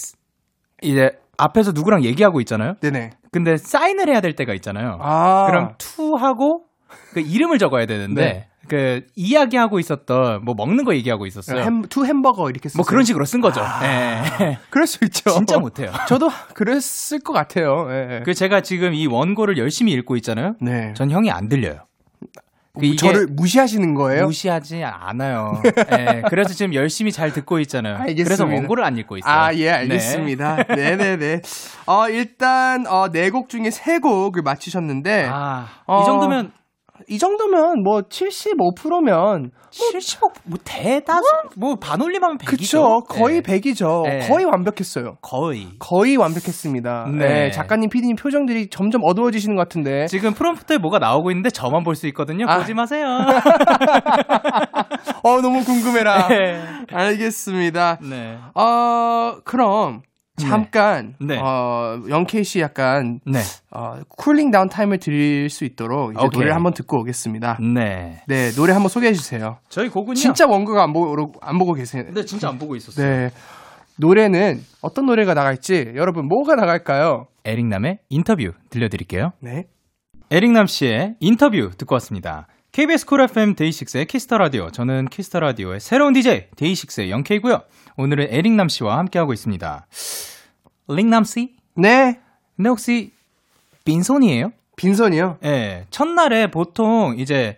[0.83, 2.75] 이제, 앞에서 누구랑 얘기하고 있잖아요.
[2.81, 3.11] 네네.
[3.33, 4.99] 근데 사인을 해야 될 때가 있잖아요.
[5.01, 5.47] 아.
[5.47, 6.65] 그럼 to 하고
[7.13, 8.47] 그 이름을 적어야 되는데 네.
[8.69, 11.61] 그 이야기하고 있었던 뭐 먹는 거 얘기하고 있었어요.
[11.63, 13.61] 햄, to 햄버거 이렇게 쓰뭐 그런 식으로 쓴 거죠.
[13.61, 14.59] 아, 네.
[14.71, 15.31] 그럴 수 있죠.
[15.31, 15.91] 진짜 못해요.
[16.07, 17.87] 저도 그랬을 것 같아요.
[17.89, 18.23] 네.
[18.25, 20.55] 그 제가 지금 이 원고를 열심히 읽고 있잖아요.
[20.61, 20.93] 네.
[20.95, 21.81] 전혀 안 들려요.
[22.79, 24.27] 그 저를 무시하시는 거예요?
[24.27, 25.61] 무시하지 않아요.
[25.91, 27.97] 네, 그래서 지금 열심히 잘 듣고 있잖아요.
[27.97, 28.25] 알겠습니다.
[28.25, 29.35] 그래서 원고를 안 읽고 있어요.
[29.35, 30.65] 아, 예, 알겠습니다.
[30.77, 31.43] 네, 네, 네.
[31.87, 36.53] 어, 일단 어, 네 곡 중에 세 곡을 맞추셨는데 아, 어, 이 정도면
[37.11, 41.23] 이 정도면 뭐 75%면 75 뭐 대다수
[41.57, 42.59] 뭐, 뭐 반올림하면 100이죠.
[42.59, 43.01] 그쵸.
[43.09, 43.61] 거의 네.
[43.61, 44.03] 100이죠.
[44.05, 44.29] 네.
[44.29, 45.17] 거의 완벽했어요.
[45.21, 45.67] 거의.
[45.81, 47.07] 거의 완벽했습니다.
[47.19, 47.29] 네.
[47.29, 47.51] 네.
[47.51, 50.07] 작가님, PD님 표정들이 점점 어두워지시는 것 같은데.
[50.07, 52.47] 지금 프롬프트에 뭐가 나오고 있는데 저만 볼 수 있거든요.
[52.49, 52.59] 아.
[52.59, 53.07] 보지 마세요.
[55.23, 56.29] 어, 너무 궁금해라.
[56.29, 56.63] 네.
[56.93, 57.99] 알겠습니다.
[58.09, 58.39] 네.
[58.55, 60.10] 어, 그럼 네.
[60.49, 61.39] 잠깐 네.
[61.39, 63.41] 어 영케이 씨 약간 네.
[63.71, 67.59] 어 cooling down time을 드릴 수 있도록 이제 노래를 한번 듣고 오겠습니다.
[67.75, 68.23] 네.
[68.27, 69.59] 네, 노래 한번 소개해 주세요.
[69.69, 70.15] 저희 곡은요.
[70.15, 72.05] 진짜 원고가 안 보고 안 보고 계세요.
[72.13, 73.07] 네, 진짜 안 보고 있었어요.
[73.07, 73.31] 네.
[73.97, 77.27] 노래는 어떤 노래가 나갈지 여러분 뭐가 나갈까요?
[77.45, 79.33] 에릭남의 인터뷰 들려드릴게요.
[79.41, 79.65] 네.
[80.31, 82.47] 에릭남 씨의 인터뷰 듣고 왔습니다.
[82.73, 84.71] KBS 쿨 FM 데이식스의 키스 더 라디오.
[84.71, 87.63] 저는 키스 더 라디오의 새로운 DJ 데이식스의 영케이고요.
[87.97, 89.87] 오늘은 에릭남 씨와 함께하고 있습니다.
[90.89, 91.57] 릭남 씨?
[91.75, 92.21] 네.
[92.57, 93.13] 근데 혹시
[93.85, 94.53] 빈손이에요?
[94.77, 95.39] 빈손이요?
[95.43, 95.49] 예.
[95.49, 97.57] 네, 첫날에 보통 이제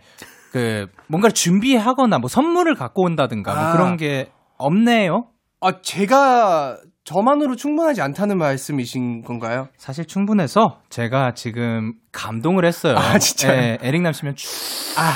[0.51, 3.73] 그 뭔가를 준비하거나 뭐 선물을 갖고 온다든가 뭐 아.
[3.73, 5.27] 그런 게 없네요.
[5.61, 9.69] 아, 제가 저만으로 충분하지 않다는 말씀이신 건가요?
[9.77, 12.95] 사실 충분해서 제가 지금 감동을 했어요.
[12.97, 13.53] 아, 진짜?
[13.55, 14.49] 예, 에릭남 씨면 쭉,
[14.97, 15.13] 아,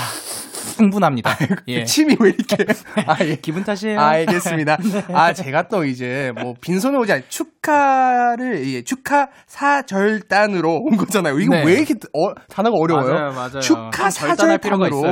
[0.77, 1.31] 충분합니다.
[1.69, 1.85] 예.
[1.85, 2.57] 침이 왜 이렇게.
[3.07, 3.37] 아, 예.
[3.37, 4.01] 기분 탓이에요.
[4.01, 4.77] 아, 알겠습니다.
[4.83, 5.05] 네.
[5.15, 11.39] 아, 제가 또 이제 뭐 빈손에 오지 않, 축하를, 예, 축하 사절단으로 온 거잖아요.
[11.39, 11.65] 이거 네.
[11.65, 13.15] 왜 이렇게 어, 단어가 어려워요?
[13.15, 13.61] 맞아요, 맞아요.
[13.61, 15.03] 축하 사절단으로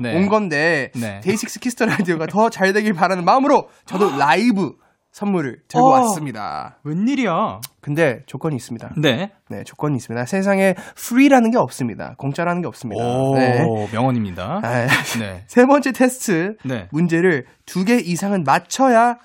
[0.00, 0.16] 네.
[0.16, 1.20] 온 건데, 네.
[1.20, 4.72] 데이식스 키스 더 라디오가 더 잘 되길 바라는 마음으로 저도 라이브
[5.12, 6.78] 선물을 들고 어, 왔습니다.
[6.84, 7.60] 웬일이야?
[7.82, 8.92] 근데 조건이 있습니다.
[8.96, 9.30] 네.
[9.50, 10.24] 네, 조건이 있습니다.
[10.24, 12.14] 세상에 free라는 게 없습니다.
[12.16, 13.04] 공짜라는 게 없습니다.
[13.04, 13.62] 오, 네.
[13.92, 14.60] 명언입니다.
[14.62, 14.86] 아,
[15.18, 15.44] 네.
[15.46, 16.88] 세 번째 테스트 네.
[16.92, 19.18] 문제를 두 개 이상은 맞춰야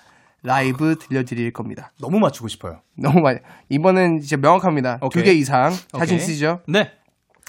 [0.44, 1.92] 라이브 들려드릴 겁니다.
[2.02, 2.82] 너무 맞추고 싶어요.
[2.98, 3.40] 너무 많이.
[3.70, 5.00] 이번엔 이제 명확합니다.
[5.12, 6.62] 두 개 이상 자신 있으시죠?
[6.68, 6.92] 네.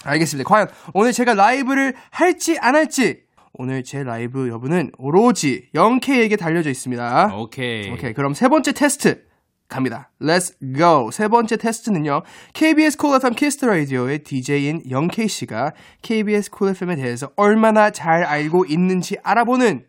[0.05, 0.47] 알겠습니다.
[0.47, 3.23] 과연 오늘 제가 라이브를 할지 안 할지
[3.61, 7.35] 오늘 제 라이브 여부는 오로지 영케이에게 달려져 있습니다.
[7.35, 7.91] 오케이.
[7.91, 8.13] 오케이.
[8.13, 9.21] 그럼 세 번째 테스트
[9.67, 10.11] 갑니다.
[10.21, 11.11] Let's go.
[11.11, 12.21] 세 번째 테스트는요.
[12.53, 18.23] KBS 쿨 FM 키스 더 라디오의 DJ인 영케이 씨가 KBS 쿨 FM에 대해서 얼마나 잘
[18.23, 19.83] 알고 있는지 알아보는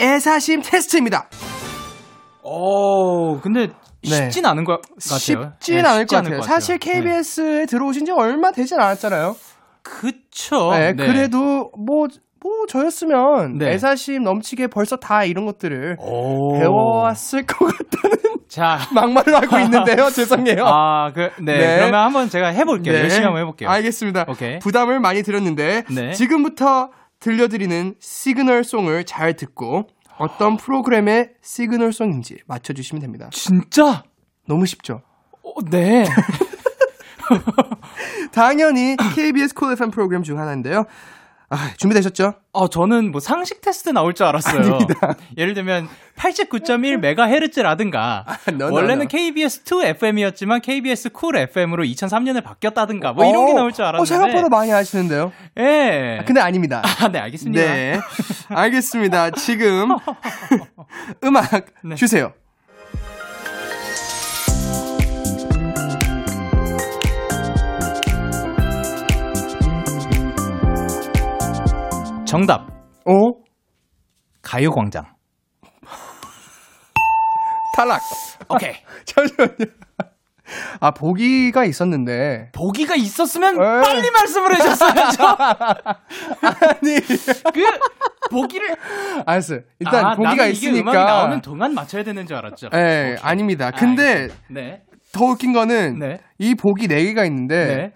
[0.00, 1.28] 애사심 테스트입니다.
[2.42, 3.68] 오, 근데
[4.02, 4.48] 쉽진 네.
[4.48, 5.52] 않은 것 같아요.
[5.60, 6.36] 쉽진 네, 않을 것 같아요.
[6.38, 7.66] 것 사실 KBS에 네.
[7.66, 9.36] 들어오신 지 얼마 되진 않았잖아요.
[9.82, 10.70] 그쵸.
[10.70, 11.06] 네, 네.
[11.06, 12.08] 그래도 뭐
[12.42, 13.72] 뭐 저였으면 네.
[13.72, 16.58] 애사심 넘치게 벌써 다 이런 것들을 오.
[16.58, 20.10] 배워왔을 것 같다는 자 막말을 하고 있는데요.
[20.14, 20.64] 죄송해요.
[20.66, 21.56] 아, 그, 네.
[21.58, 21.76] 네.
[21.76, 22.94] 그러면 한번 제가 해볼게요.
[22.94, 23.00] 네.
[23.00, 23.70] 열심히 한번 해볼게요.
[23.70, 24.26] 알겠습니다.
[24.28, 24.58] 오케이.
[24.58, 26.12] 부담을 많이 드렸는데 네.
[26.12, 29.86] 지금부터 들려드리는 시그널 송을 잘 듣고
[30.18, 33.28] 어떤 프로그램의 시그널 송인지 맞춰주시면 됩니다.
[33.30, 34.02] 진짜?
[34.46, 35.00] 너무 쉽죠?
[35.42, 36.04] 어, 네.
[38.32, 40.84] 당연히 KBS 쿨 FM 프로그램 중 하나인데요.
[41.52, 42.32] 아, 준비되셨죠?
[42.52, 44.74] 어, 저는 뭐 상식 테스트 나올 줄 알았어요.
[44.74, 45.14] 아닙니다.
[45.36, 45.86] 예를 들면
[46.16, 49.08] 89.1MHz라든가 아, no, no, 원래는 no.
[49.08, 54.02] KBS 2 FM이었지만 KBS 쿨 FM으로 2003년에 바뀌었다든가 뭐 이런 게 어, 나올 줄 알았는데.
[54.02, 55.30] 어, 생각보다 많이 하시는데요.
[55.58, 55.62] 예.
[55.62, 56.18] 네.
[56.20, 56.80] 아, 근데 아닙니다.
[57.00, 57.62] 아, 네, 알겠습니다.
[57.62, 58.00] 네.
[58.48, 59.32] 알겠습니다.
[59.32, 59.90] 지금
[61.22, 61.96] 음악 네.
[61.96, 62.32] 주세요.
[72.32, 72.66] 정답.
[73.04, 73.12] 어?
[74.40, 75.04] 가요광장.
[77.76, 78.00] 탈락.
[78.48, 78.72] 오케이.
[79.04, 79.52] 잠시만요.
[80.80, 82.48] 아, 보기가 있었는데.
[82.52, 83.82] 보기가 있었으면 에이.
[83.84, 85.24] 빨리 말씀을 해줬어야죠.
[86.40, 87.00] 아니.
[87.52, 87.64] 그,
[88.30, 88.76] 보기를.
[89.26, 89.60] 알았어요.
[89.80, 90.90] 일단 아, 보기가 있으니까.
[90.90, 92.70] 음악이 나오는 동안 맞춰야 되는 줄 알았죠.
[92.70, 93.70] 네, 아닙니다.
[93.72, 94.28] 근데.
[94.30, 94.82] 아, 네.
[95.12, 95.98] 더 웃긴 거는.
[95.98, 96.16] 네.
[96.38, 97.66] 이 보기 4 개가 있는데.
[97.66, 97.92] 네.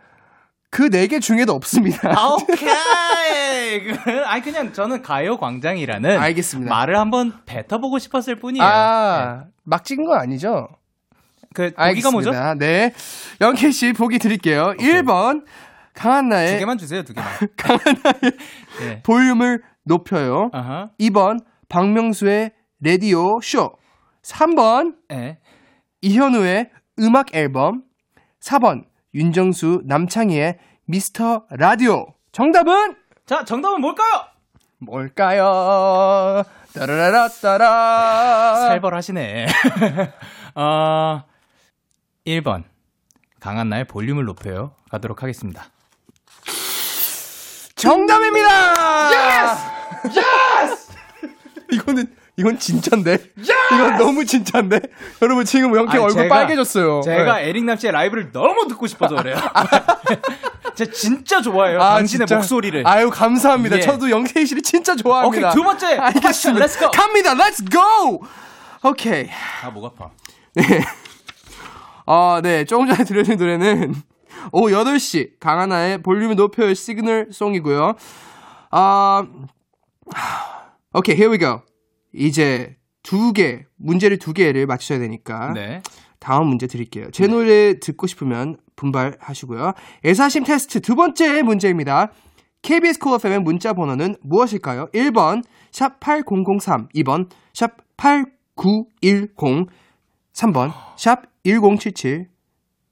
[0.77, 2.11] 그4개 중에도 없습니다.
[2.11, 3.81] 아, 오케이.
[3.81, 6.19] 그, 아니, 그냥 저는 가요 광장이라는.
[6.19, 6.69] 알겠습니다.
[6.71, 8.63] 말을 한번 뱉어보고 싶었을 뿐이에요.
[8.63, 9.51] 아, 네.
[9.65, 10.69] 막 찍은 건 아니죠?
[11.55, 12.31] 그, 보기가 뭐죠?
[12.59, 12.93] 네.
[13.41, 14.75] 영케 씨 보기 드릴게요.
[14.75, 14.87] 오케이.
[14.87, 15.47] 1번.
[15.95, 16.53] 강한나의.
[16.53, 17.31] 두 개만 주세요, 두 개만.
[17.57, 18.33] 강한나의
[18.81, 19.03] 네.
[19.03, 20.51] 볼륨을 높여요.
[20.53, 20.91] uh-huh.
[21.01, 21.39] 2번.
[21.71, 23.71] 박명수의 레디오 쇼.
[24.23, 24.97] 3번.
[25.09, 25.39] 네.
[26.03, 27.83] 이현우의 음악 앨범.
[28.41, 28.85] 4번.
[29.17, 32.07] 윤정수 남창희의 미스터 라디오.
[32.33, 32.97] 정답은?
[33.25, 34.27] 자, 정답은 뭘까요?
[34.79, 36.43] 뭘까요?
[36.75, 38.57] 따라라라 따라.
[38.69, 39.47] 살벌하시네.
[40.55, 41.25] 어,
[42.27, 42.65] 1번.
[43.41, 44.75] 강한나의 볼륨을 높여요.
[44.91, 45.65] 가도록 하겠습니다.
[47.75, 49.11] 정답입니다!
[50.05, 50.19] Yes!
[50.19, 50.93] Yes!
[51.73, 53.11] 이거는 이건 진짠데?
[53.39, 53.53] Yes!
[53.75, 54.81] 이건 너무 진짠데?
[55.23, 57.01] 여러분 지금 영케 얼굴 제가, 빨개졌어요.
[57.03, 57.49] 제가 네.
[57.49, 59.37] 에릭남 씨의 라이브를 너무 듣고 싶어서 그래요.
[60.77, 61.81] 제가 진짜 좋아해요.
[61.81, 62.37] 아, 당신의 진짜?
[62.37, 62.87] 목소리를.
[62.87, 63.77] 아유 감사합니다.
[63.77, 63.81] 예.
[63.81, 65.49] 저도 영케 씨를 진짜 좋아합니다.
[65.49, 65.87] 오케이 두 번째.
[65.97, 66.63] 알겠습니다.
[66.63, 66.91] Let's go.
[66.91, 67.33] 갑니다.
[67.33, 68.23] Let's go.
[68.83, 69.29] 오케이.
[69.65, 70.11] 아목 아파.
[70.55, 70.63] 네.
[72.05, 72.65] 아, 네.
[72.65, 73.95] 조금 전에 들려드린 노래는
[74.53, 77.95] 오후 8시 강한나의 볼륨을 높여요 시그널 송이고요.
[78.71, 79.25] 아,
[80.93, 81.63] 오케이, here we go.
[82.17, 85.53] 이제 두 개, 문제를 두 개를 맞추셔야 되니까.
[85.53, 85.81] 네.
[86.19, 87.11] 다음 문제 드릴게요.
[87.13, 87.33] 제 네.
[87.33, 89.73] 노래 듣고 싶으면 분발하시고요.
[90.05, 92.11] 애사심 테스트 두 번째 문제입니다.
[92.63, 94.87] KBS 콜 FM의 문자 번호는 무엇일까요?
[94.93, 99.69] 1번 샵 8003, 2번 샵 8910,
[100.33, 102.27] 3번 샵 1077,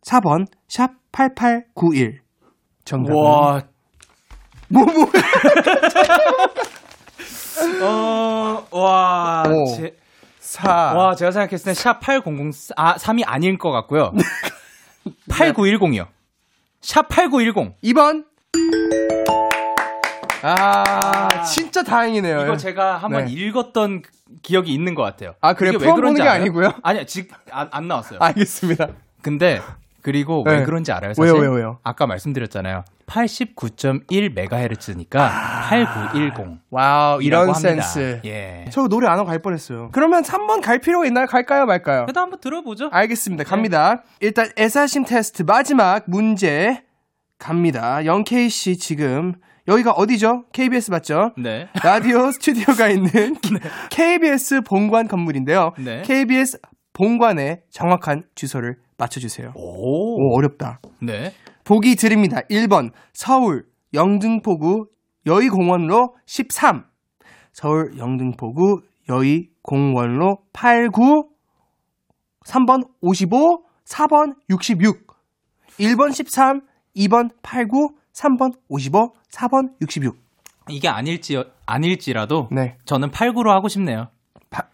[0.02, 2.20] 4번 샵 8891.
[2.84, 3.62] 정답은 와.
[4.68, 5.10] 뭐, 뭐.
[7.82, 9.44] 어, 와.
[9.48, 9.66] 오.
[9.76, 9.96] 제,
[10.40, 10.94] 4.
[10.94, 14.12] 와, 제가 생각했을 때 샵 8004, 아, 3이 아닐 것 같고요.
[15.30, 16.06] 8910이요.
[16.80, 17.74] 샵 8910.
[17.82, 18.24] 2번.
[20.42, 22.42] 아, 진짜 다행이네요.
[22.42, 23.32] 이거 제가 한번 네.
[23.32, 24.02] 읽었던
[24.42, 25.34] 기억이 있는 것 같아요.
[25.40, 25.70] 아, 그래?
[25.70, 26.74] 왜 그런지 게 아니고요?
[26.82, 28.18] 아니요, 지금 안, 안 나왔어요.
[28.20, 28.88] 알겠습니다.
[29.22, 29.62] 근데
[30.04, 30.58] 그리고 네.
[30.58, 31.14] 왜 그런지 알아요?
[31.14, 31.78] 사실 왜요, 왜요, 왜요?
[31.82, 32.84] 아까 말씀드렸잖아요.
[33.06, 36.58] 89.1MHz니까 아~ 8910.
[36.70, 38.20] Wow, 이런 센스.
[38.26, 38.66] 예.
[38.70, 39.88] 저 노래 안 하고 갈 뻔했어요.
[39.92, 41.24] 그러면 3번 갈 필요가 있나요?
[41.24, 42.04] 갈까요, 말까요?
[42.04, 42.90] 그래도 한번 들어보죠.
[42.92, 43.44] 알겠습니다.
[43.44, 43.94] 갑니다.
[43.94, 44.02] 네.
[44.26, 46.82] 일단 애사심 테스트 마지막 문제
[47.38, 48.04] 갑니다.
[48.04, 49.32] 영케이 씨 지금
[49.66, 50.44] 여기가 어디죠?
[50.52, 51.32] KBS 맞죠?
[51.38, 51.68] 네.
[51.82, 53.60] 라디오 스튜디오가 있는 네.
[53.88, 55.72] KBS 본관 건물인데요.
[55.78, 56.02] 네.
[56.04, 56.58] KBS
[56.94, 59.52] 본관의 정확한 주소를 맞춰주세요.
[59.54, 60.16] 오.
[60.16, 60.80] 오, 어렵다.
[61.02, 61.32] 네.
[61.64, 62.40] 보기 드립니다.
[62.50, 64.86] 1번 서울 영등포구
[65.26, 66.84] 여의공원로 13
[67.52, 71.28] 서울 영등포구 여의공원로 89
[72.46, 75.06] 3번 55 4번 66
[75.78, 76.60] 1번 13
[76.96, 80.16] 2번 89 3번 55 4번 66
[80.68, 82.76] 이게 아닐지 아닐지라도 네.
[82.84, 84.08] 저는 89로 하고 싶네요.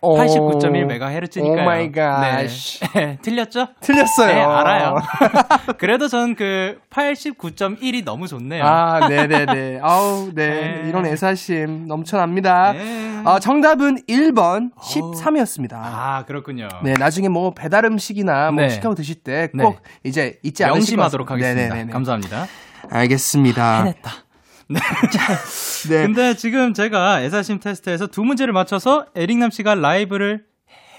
[0.01, 1.63] 89.1MHz니까요.
[1.63, 2.21] 오 마이 갓.
[2.21, 3.19] 네.
[3.23, 3.69] 틀렸죠?
[3.81, 4.35] 틀렸어요.
[4.35, 4.97] 네, 알아요.
[5.79, 8.65] 그래도 전그 89.1이 너무 좋네요.
[8.65, 9.81] 아, 네네네.
[9.83, 10.51] 아우, 네.
[10.83, 10.89] 네.
[10.89, 12.73] 이런 애사심 넘쳐납니다.
[12.73, 13.23] 네.
[13.25, 15.75] 아, 정답은 1번 13이었습니다.
[15.75, 16.69] 아, 그렇군요.
[16.83, 18.69] 네, 나중에 뭐 배달 음식이나 뭐 네.
[18.71, 19.91] 시켜 드실 때꼭 네.
[20.05, 21.75] 이제 잊지 않으시고 명심하도록 하겠습니다.
[21.75, 21.93] 네네네.
[21.93, 22.47] 감사합니다.
[22.91, 23.81] 알겠습니다.
[23.81, 24.30] 해냈다.
[24.71, 24.79] 네.
[25.91, 26.03] 네.
[26.07, 30.45] 근데 지금 제가 애사심 테스트에서 두 문제를 맞춰서 에릭남 씨가 라이브를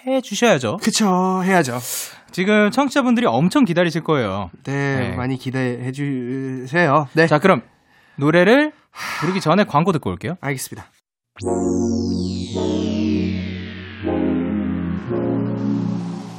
[0.06, 0.78] 해 주셔야죠.
[0.78, 1.80] 그쵸, 해야죠.
[2.32, 4.50] 지금 청취자분들이 엄청 기다리실 거예요.
[4.64, 5.16] 네, 네.
[5.16, 7.08] 많이 기대해 주세요.
[7.14, 7.28] 네.
[7.28, 7.62] 자, 그럼
[8.18, 8.74] 노래를
[9.20, 10.38] 부르기 전에 광고 듣고 올게요.
[10.42, 10.88] 알겠습니다.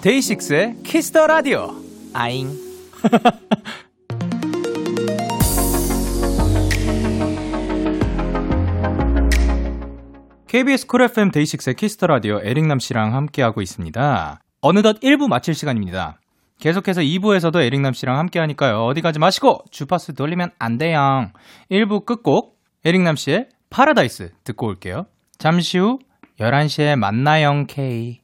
[0.02, 1.74] 데이식스의 키스 더 라디오.
[2.12, 2.50] 아잉.
[10.52, 14.38] KBS 쿨 FM 데이식스의 키스 더 라디오 에릭남 씨랑 함께하고 있습니다.
[14.60, 16.20] 어느덧 1부 마칠 시간입니다.
[16.60, 18.84] 계속해서 2부에서도 에릭남 씨랑 함께 하니까요.
[18.84, 21.30] 어디 가지 마시고 주파수 돌리면 안 돼요.
[21.70, 25.06] 1부 끝곡 에릭남 씨의 파라다이스 듣고 올게요.
[25.38, 26.00] 잠시 후
[26.38, 28.21] 11시에 만나요 K.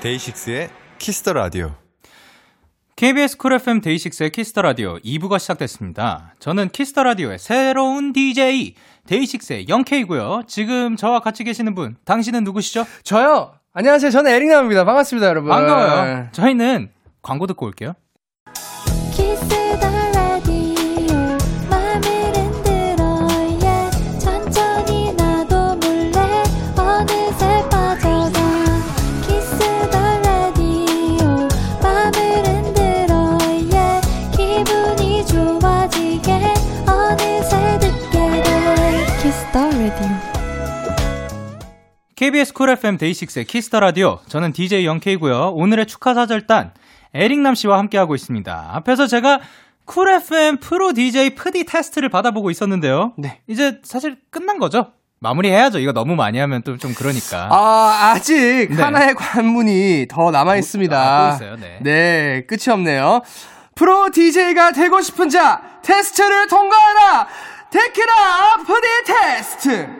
[0.00, 1.74] 데이식스의 키스 더 라디오.
[2.96, 6.34] KBS 쿨 FM 데이식스의 키스 더 라디오 2부가 시작됐습니다.
[6.38, 8.74] 저는 키스 더 라디오의 새로운 DJ
[9.06, 10.44] 데이식스의 영케이고요.
[10.46, 12.86] 지금 저와 같이 계시는 분, 당신은 누구시죠?
[13.02, 13.52] 저요.
[13.74, 14.10] 안녕하세요.
[14.10, 14.84] 저는 에릭남입니다.
[14.84, 15.50] 반갑습니다, 여러분.
[15.50, 16.28] 반가워요.
[16.32, 16.90] 저희는
[17.22, 17.92] 광고 듣고 올게요.
[42.20, 44.18] KBS 쿨 FM 데이식스의 키스 더 라디오.
[44.28, 45.52] 저는 DJ 영케이고요.
[45.54, 46.74] 오늘의 축하 사절단
[47.14, 48.70] 에릭남 씨와 함께하고 있습니다.
[48.74, 49.40] 앞에서 제가
[49.86, 53.14] 쿨 FM 프로 DJ 프디 테스트를 받아보고 있었는데요.
[53.16, 53.40] 네.
[53.46, 54.92] 이제 사실 끝난 거죠?
[55.20, 55.78] 마무리해야죠.
[55.78, 57.48] 이거 너무 많이 하면 또 좀 그러니까.
[57.50, 58.82] 아, 아직 네.
[58.82, 60.98] 하나의 관문이 더 남아 있습니다.
[60.98, 61.56] 아, 있어요.
[61.56, 61.78] 네.
[61.80, 63.22] 네, 끝이 없네요.
[63.74, 67.28] 프로 DJ가 되고 싶은 자, 테스트를 통과하라!
[67.70, 68.12] 데키라
[68.66, 69.99] 프디 테스트!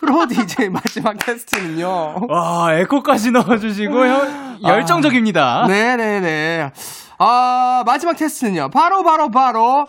[0.00, 2.26] 프로 DJ 마지막 테스트는요.
[2.28, 4.68] 와, 에코까지 넣어주시고, 형, 아.
[4.68, 5.64] 열정적입니다.
[5.64, 6.70] 아, 네네네.
[7.18, 8.70] 아, 마지막 테스트는요.
[8.70, 9.86] 바로, 바로, 바로,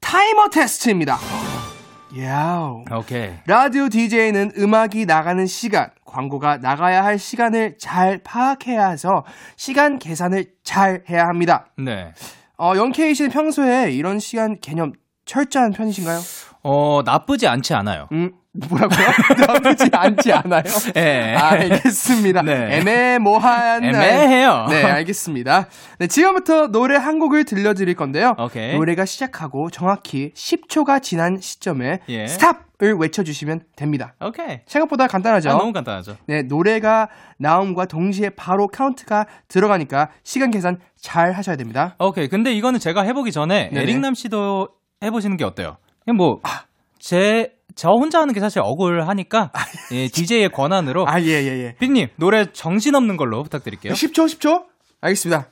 [0.00, 1.18] 타이머 테스트입니다.
[2.18, 2.84] 야우.
[2.90, 3.34] 오케이.
[3.46, 9.24] 라디오 DJ는 음악이 나가는 시간, 광고가 나가야 할 시간을 잘 파악해야 해서
[9.56, 11.66] 시간 계산을 잘 해야 합니다.
[11.76, 12.12] 네.
[12.56, 14.92] 어, 영케이 씨는 평소에 이런 시간 개념
[15.26, 16.18] 철저한 편이신가요?
[16.62, 18.08] 어, 나쁘지 않지 않아요.
[18.12, 19.06] 음, 뭐라고요?
[19.46, 20.62] 나쁘지 않지 않아요?
[20.94, 21.34] 네.
[21.36, 22.42] 알겠습니다.
[22.42, 22.78] 네.
[22.78, 23.84] 애매모호한.
[23.84, 24.66] 애매해요.
[24.68, 25.68] 네, 알겠습니다.
[26.00, 28.34] 네, 지금부터 노래 한 곡을 들려드릴 건데요.
[28.38, 28.74] 오케이.
[28.74, 32.26] 노래가 시작하고 정확히 10초가 지난 시점에 예.
[32.26, 34.14] 스탑을 외쳐주시면 됩니다.
[34.20, 34.60] 오케이.
[34.66, 35.50] 생각보다 간단하죠?
[35.50, 36.16] 아, 너무 간단하죠.
[36.26, 37.08] 네, 노래가
[37.38, 41.94] 나옴과 동시에 바로 카운트가 들어가니까 시간 계산 잘 하셔야 됩니다.
[42.00, 42.26] 오케이.
[42.28, 43.82] 근데 이거는 제가 해보기 전에 네네.
[43.82, 44.68] 에릭남 씨도
[45.04, 45.76] 해보시는 게 어때요?
[46.16, 46.64] 뭐, 아.
[46.98, 49.58] 제, 저 혼자 하는 게 사실 억울하니까, 아,
[49.92, 51.08] 예, DJ의 권한으로.
[51.08, 51.76] 아, 예, 예, 예.
[51.80, 53.94] 피디님, 노래 정신없는 걸로 부탁드릴게요.
[53.94, 54.66] 10초, 10초?
[55.00, 55.46] 알겠습니다.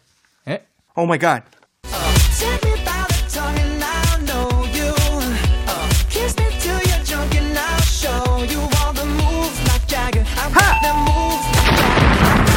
[0.48, 0.66] 예?
[0.94, 1.42] Oh my god.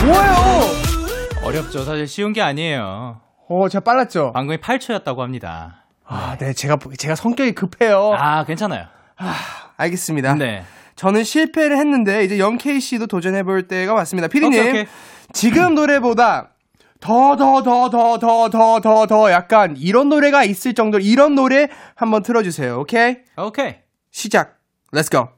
[0.05, 1.45] 뭐예요?
[1.45, 1.85] 어렵죠.
[1.85, 3.21] 사실 쉬운 게 아니에요.
[3.47, 4.33] 어, 제가 빨랐죠?
[4.33, 5.85] 방금이 8초였다고 합니다.
[6.05, 6.51] 아, 네.
[6.51, 8.11] 제가, 제가 성격이 급해요.
[8.17, 8.87] 아, 괜찮아요.
[9.21, 9.35] 아,
[9.77, 10.35] 알겠습니다.
[10.35, 10.63] 네.
[10.95, 14.27] 저는 실패를 했는데, 이제 영케이 씨도 도전해 볼 때가 왔습니다.
[14.27, 14.85] 피디님.
[15.33, 16.51] 지금 노래보다
[16.99, 21.69] 더, 더, 더, 더, 더, 더, 더, 더 약간 이런 노래가 있을 정도 이런 노래
[21.95, 22.79] 한번 틀어 주세요.
[22.79, 23.17] 오케이?
[23.37, 23.75] 오케이.
[24.11, 24.57] 시작.
[24.93, 25.29] Let's go.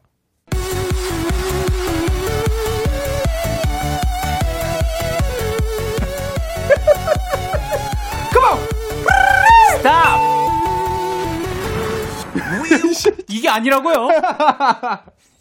[13.29, 14.07] 이게 아니라고요?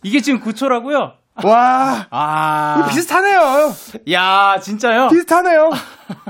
[0.02, 1.12] 이게 지금 9초라고요?
[1.44, 2.06] 와.
[2.10, 2.86] 아.
[2.90, 3.72] 비슷하네요.
[4.10, 5.08] 야, 진짜요?
[5.08, 5.70] 비슷하네요.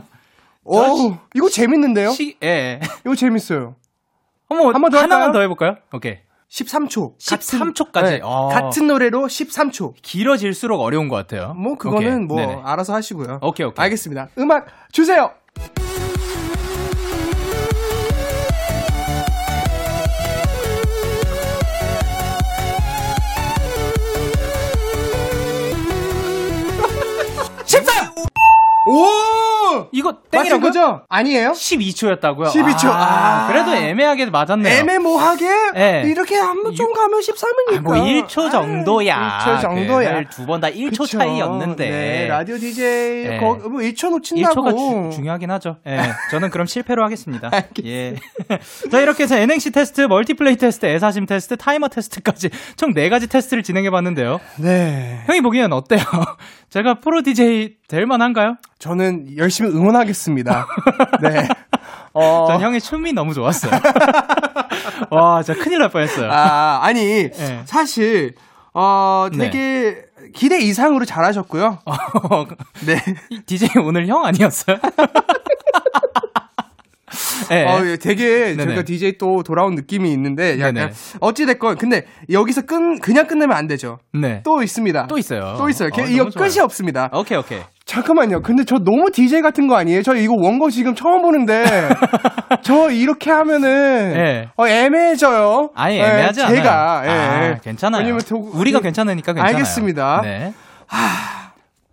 [0.65, 2.11] 오, 이거 재밌는데요?
[2.13, 2.81] 시, 예.
[3.05, 3.75] 이거 재밌어요.
[4.49, 5.77] 한번, 한번 더 하나만 더 해볼까요?
[5.93, 6.19] 오케이.
[6.51, 7.19] 13초.
[7.19, 7.93] 13초까지.
[7.93, 8.49] 같은, 네, 어.
[8.49, 9.95] 같은 노래로 13초.
[10.03, 11.55] 길어질수록 어려운 것 같아요.
[11.55, 12.27] 뭐, 그거는 오케이.
[12.27, 12.61] 뭐, 네네.
[12.63, 13.41] 알아서 하시고요.
[13.43, 13.83] 오케이, 오케이.
[13.83, 14.29] 알겠습니다.
[14.39, 15.33] 음악 주세요!
[30.03, 31.03] 이거 땡이라고 거죠?
[31.09, 31.53] 아니에요?
[31.53, 32.47] 12초였다고요?
[32.47, 32.89] 12초.
[32.89, 34.75] 아, 아, 그래도 애매하게 맞았네요.
[34.79, 35.49] 애매모하게?
[35.75, 36.03] 네.
[36.07, 37.79] 이렇게 한번 좀 가면 13이니까.
[37.79, 39.39] 아, 뭐 1초 정도야.
[39.39, 40.29] 1초 정도야.
[40.29, 41.19] 두번 다 1초 그쵸.
[41.19, 41.89] 차이였는데.
[41.91, 42.85] 네, 라디오 DJ
[43.29, 43.39] 네.
[43.39, 44.63] 거, 뭐 1초 놓친다고.
[44.63, 45.77] 1초가 주, 중요하긴 하죠.
[45.85, 46.01] 네,
[46.33, 47.51] 저는 그럼 실패로 하겠습니다.
[47.85, 48.17] 예.
[48.91, 53.91] 자, 이렇게 해서 NNC 테스트, 멀티플레이 테스트, 애사심 테스트, 타이머 테스트까지 총 4가지 테스트를 진행해
[53.91, 54.41] 봤는데요.
[54.59, 55.23] 네.
[55.27, 56.01] 형이 보기엔 어때요?
[56.73, 58.57] 제가 프로 DJ 될 만한가요?
[58.79, 60.67] 저는 열심히 응원하겠습니다.
[61.21, 61.47] 네.
[62.15, 62.47] 어...
[62.49, 63.73] 전 형의 춤이 너무 좋았어요.
[65.13, 66.33] 와, 진짜 큰일 날 뻔했어요.
[66.33, 67.63] 아, 아니, 네.
[67.67, 68.37] 사실,
[68.73, 69.61] 어, 되게
[70.19, 70.31] 네.
[70.35, 71.81] 기대 이상으로 잘하셨고요.
[72.87, 72.97] 네.
[73.45, 74.79] DJ 오늘 형 아니었어요?
[77.49, 77.65] 네.
[77.65, 78.65] 어, 예, 되게 네네.
[78.65, 80.91] 저희가 DJ 또 돌아온 느낌이 있는데 약간
[81.21, 83.99] 어찌 됐건 근데 여기서 끈 그냥 끝내면 안 되죠.
[84.13, 84.43] 네.
[84.45, 85.07] 또 있습니다.
[85.09, 85.55] 또 있어요.
[85.59, 85.91] 또 있어요.
[85.93, 87.11] 어, 이거 끝이 없습니다.
[87.13, 87.61] 오케이 오케이.
[87.85, 88.41] 잠깐만요.
[88.43, 90.03] 근데 저 너무 DJ 같은 거 아니에요?
[90.03, 91.65] 저 이거 원고 지금 처음 보는데
[92.63, 94.49] 저 이렇게 하면은 네.
[94.57, 95.71] 어, 애매해져요.
[95.75, 96.57] 아니 애매하지 네, 않아요.
[96.57, 97.11] 제가 예.
[97.11, 98.03] 아, 괜찮아요.
[98.03, 99.57] 왜냐면 도, 우리가 괜찮으니까 괜찮아요.
[99.57, 100.21] 알겠습니다.
[100.23, 100.55] 네.
[100.87, 101.42] 하...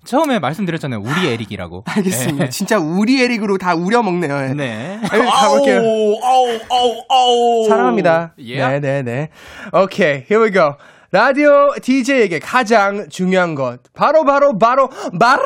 [0.09, 1.01] 처음에 말씀드렸잖아요.
[1.01, 1.83] 우리 에릭이라고.
[1.87, 2.45] 알겠습니다.
[2.45, 2.49] 네.
[2.49, 4.55] 진짜 우리 에릭으로 다 우려먹네요.
[4.55, 4.99] 네.
[5.05, 5.77] 가볼게요.
[6.23, 7.67] 아우, 아우, 아우.
[7.69, 8.33] 사랑합니다.
[8.39, 8.79] Yeah.
[8.79, 9.03] 네 네네.
[9.03, 9.29] 네.
[9.71, 10.71] 오케이, here we go.
[11.11, 13.81] 라디오 DJ에게 가장 중요한 것.
[13.93, 14.89] 바로, 바로, 바로,
[15.19, 15.43] 바로!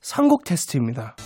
[0.00, 1.16] 선곡 테스트입니다.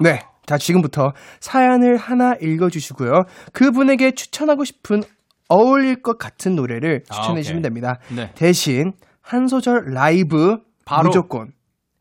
[0.00, 0.20] 네.
[0.46, 3.24] 자, 지금부터 사연을 하나 읽어주시고요.
[3.52, 5.02] 그분에게 추천하고 싶은
[5.48, 7.98] 어울릴 것 같은 노래를 아, 추천해 주시면 됩니다.
[8.14, 8.30] 네.
[8.36, 10.58] 대신 한 소절 라이브
[10.90, 11.52] 바로 무조건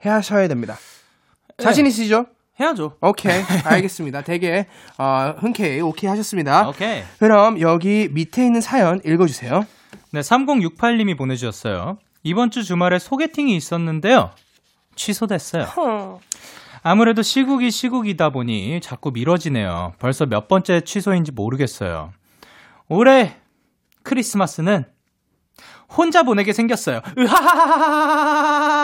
[0.04, 0.78] 해하셔야 됩니다.
[1.58, 1.90] 자신 네.
[1.90, 2.26] 있으시죠?
[2.60, 2.98] 해야죠.
[3.02, 3.42] 오케이.
[3.64, 4.22] 알겠습니다.
[4.24, 4.68] 되게,
[4.98, 6.68] 어, 흔쾌히 오케이 하셨습니다.
[6.68, 7.04] 오케이.
[7.20, 9.66] 그럼 여기 밑에 있는 사연 읽어주세요.
[10.12, 12.00] 네, 3068님이 보내주셨어요.
[12.24, 14.32] 이번 주 주말에 소개팅이 있었는데요.
[14.96, 16.20] 취소됐어요.
[16.82, 19.94] 아무래도 시국이 시국이다 보니 자꾸 미뤄지네요.
[20.00, 22.12] 벌써 몇 번째 취소인지 모르겠어요.
[22.88, 23.36] 올해
[24.04, 24.86] 크리스마스는
[25.96, 27.02] 혼자 보내게 생겼어요.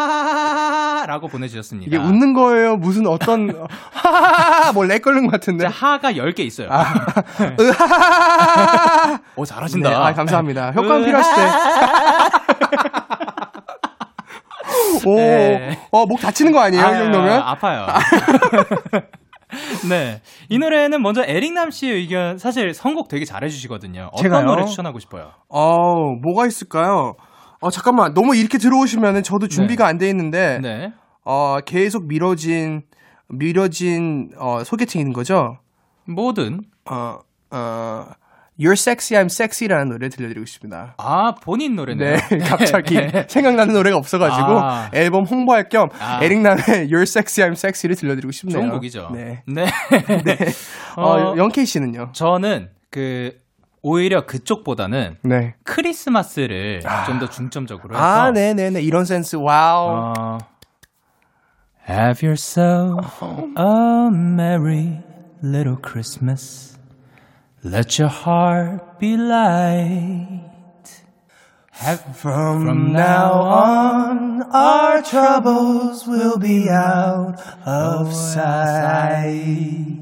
[0.06, 1.06] 으하하하하하!
[1.06, 1.88] 라고 보내주셨습니다.
[1.88, 2.78] 이게 웃는 거예요?
[2.78, 4.72] 무슨 어떤, 하하하하!
[4.74, 5.68] 뭘렉 걸린 것 같은데?
[5.68, 6.68] 하가 10개 있어요.
[6.72, 6.86] 아,
[7.60, 9.20] 으하하하하!
[9.36, 9.90] 오, 잘하신다.
[9.90, 10.72] 네, 아, 감사합니다.
[10.72, 11.42] 효과음 필요하실 때.
[15.06, 15.78] 오, 네.
[15.92, 16.84] 어, 목 다치는 거 아니에요?
[16.84, 17.42] 아, 이 정도면?
[17.42, 17.86] 아파요.
[19.90, 20.22] 네.
[20.50, 24.10] 이 노래는 먼저 에릭남 씨의 의견 사실 선곡 되게 잘해 주시거든요.
[24.14, 24.46] 어떤 제가요?
[24.46, 25.32] 노래 추천하고 싶어요?
[25.50, 27.16] 어, 뭐가 있을까요?
[27.62, 28.14] 어, 잠깐만.
[28.14, 29.90] 너무 이렇게 들어오시면은 저도 준비가 네.
[29.92, 30.94] 안돼 있는데, 네.
[31.24, 32.84] 어, 계속 미뤄진,
[33.30, 35.58] 미뤄진, 어, 소개팅인 거죠?
[36.08, 36.62] 뭐든.
[36.90, 37.20] 어,
[37.52, 38.06] 어,
[38.60, 40.96] You're Sexy, I'm Sexy라는 노래 들려드리고 싶습니다.
[40.98, 42.16] 아, 본인 노래네요.
[42.16, 42.96] 네, 갑자기
[43.28, 44.90] 생각나는 노래가 없어가지고 아.
[44.94, 46.24] 앨범 홍보할 겸 아.
[46.24, 48.58] 에릭남의 You're Sexy, I'm Sexy를 들려드리고 싶네요.
[48.58, 49.10] 좋은 곡이죠.
[49.14, 49.44] 네.
[49.46, 49.66] 네.
[50.24, 50.38] 네.
[50.96, 52.12] 어, 어, 영케이 씨는요?
[52.14, 53.34] 저는 그
[53.82, 55.56] 오히려 그쪽보다는 네.
[55.64, 57.06] 크리스마스를 아.
[57.06, 58.82] 좀더 중점적으로 해서 아, 네네네.
[58.82, 59.36] 이런 센스.
[59.36, 60.14] 와우.
[60.18, 60.38] 어,
[61.88, 65.04] Have yourself a merry
[65.44, 66.75] little Christmas.
[67.66, 71.02] Let your heart be light.
[71.72, 79.98] Have, from, from now on, our troubles will be out of sight.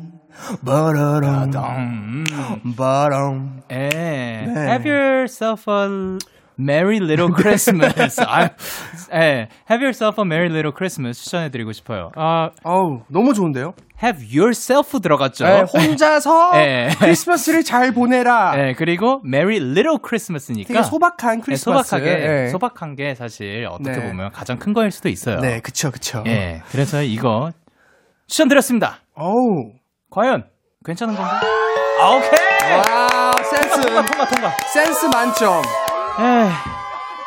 [0.61, 2.26] Ba-da-dum,
[2.76, 3.64] ba-dum.
[3.70, 6.20] Eh, have yourself a
[6.59, 8.19] Merry Little Christmas.
[8.21, 8.49] 아,
[9.13, 12.11] 예, Have Yourself a Merry Little Christmas 추천해드리고 싶어요.
[12.15, 13.73] 아, 어우, 너무 좋은데요?
[14.03, 15.45] Have Yourself 들어갔죠.
[15.45, 16.89] 네, 혼자서 네.
[16.99, 18.55] 크리스마스를 잘 보내라.
[18.55, 21.95] 네, 그리고 Merry Little Christmas니까 되게 소박한 크리스마스.
[21.95, 22.47] 네, 소박하게, 네.
[22.49, 24.07] 소박한 게 사실 어떻게 네.
[24.07, 25.39] 보면 가장 큰 거일 수도 있어요.
[25.39, 26.23] 네, 그쵸, 그쵸.
[26.27, 27.51] 예, 그래서 이거
[28.27, 28.97] 추천드렸습니다.
[29.15, 29.71] 어우.
[30.09, 30.43] 과연
[30.85, 31.39] 괜찮은 건가?
[32.01, 32.29] 아, 오케이.
[32.73, 33.81] 와, 센스.
[33.81, 34.49] 통과, 통과, 통과.
[34.73, 35.61] 센스 만점.
[36.20, 36.49] 에이,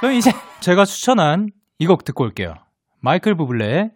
[0.00, 0.30] 그럼 이제
[0.60, 2.54] 제가 추천한 이 곡 듣고 올게요.
[3.00, 3.90] 마이클 부블레의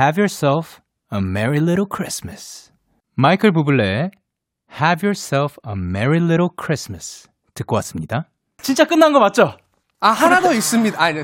[0.00, 0.80] Have Yourself
[1.12, 2.72] a Merry Little Christmas.
[3.16, 4.10] 마이클 부블레의
[4.80, 8.28] Have Yourself a Merry Little Christmas 듣고 왔습니다.
[8.62, 9.56] 진짜 끝난 거 맞죠?
[10.04, 11.02] 아, 하나 더 있습니다.
[11.02, 11.20] 아니,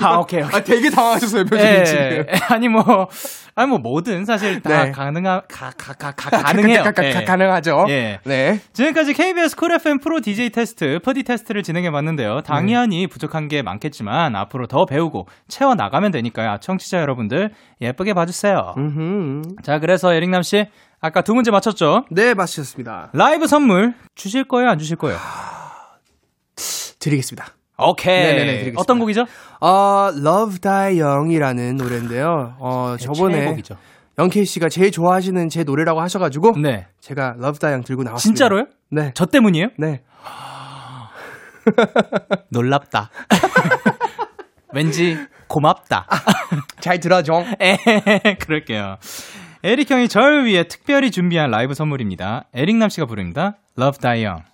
[0.00, 0.60] 아, 오케이, 오케이.
[0.60, 2.24] 아, 되게 당황하셨어요, 표정이 예, 지금.
[2.48, 3.08] 아니, 뭐,
[3.54, 4.90] 아니, 뭐, 뭐든 사실 다 네.
[4.90, 6.82] 가능하, 가, 가, 가, 가, 가능해요.
[6.82, 7.86] 가, 가, 가, 가, 가능하죠.
[7.90, 8.18] 예.
[8.24, 8.60] 네.
[8.72, 12.40] 지금까지 KBS 쿨 FM 프로 DJ 테스트, 프디 테스트를 진행해 봤는데요.
[12.40, 13.06] 당연히 네.
[13.06, 16.58] 부족한 게 많겠지만, 앞으로 더 배우고 채워나가면 되니까요.
[16.60, 18.74] 청취자 여러분들, 예쁘게 봐주세요.
[18.76, 19.62] 음흠.
[19.62, 20.66] 자, 그래서 에릭남 씨,
[21.00, 22.06] 아까 두 문제 맞췄죠?
[22.10, 23.10] 네, 맞추셨습니다.
[23.12, 25.16] 라이브 선물 주실 거예요, 안 주실 거예요?
[26.98, 27.57] 드리겠습니다.
[27.78, 28.34] 오케이.
[28.34, 28.72] 네네네.
[28.76, 29.24] 어떤 곡이죠?
[29.60, 32.56] 어, Love Die Young이라는 노래인데요.
[32.58, 33.56] 어, 네, 저번에.
[34.18, 36.86] 영케이 씨가 제일 좋아하시는 제 노래라고 하셔가지고 네.
[37.00, 38.36] 제가 Love Die Young 들고 나왔습니다.
[38.36, 38.64] 진짜로요?
[38.90, 39.12] 네.
[39.14, 39.68] 저 때문이에요?
[39.78, 40.02] 네.
[42.50, 43.10] 놀랍다.
[44.74, 45.16] 왠지
[45.46, 46.06] 고맙다.
[46.80, 47.44] 잘 들어줘.
[47.60, 47.76] 에,
[48.40, 48.96] 그럴게요.
[49.62, 52.44] 에릭 형이 저를 위해 특별히 준비한 라이브 선물입니다.
[52.54, 53.56] 에릭남 씨가 부릅니다.
[53.78, 54.44] Love Die Young.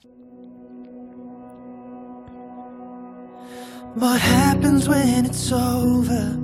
[3.95, 6.37] What happens when it's over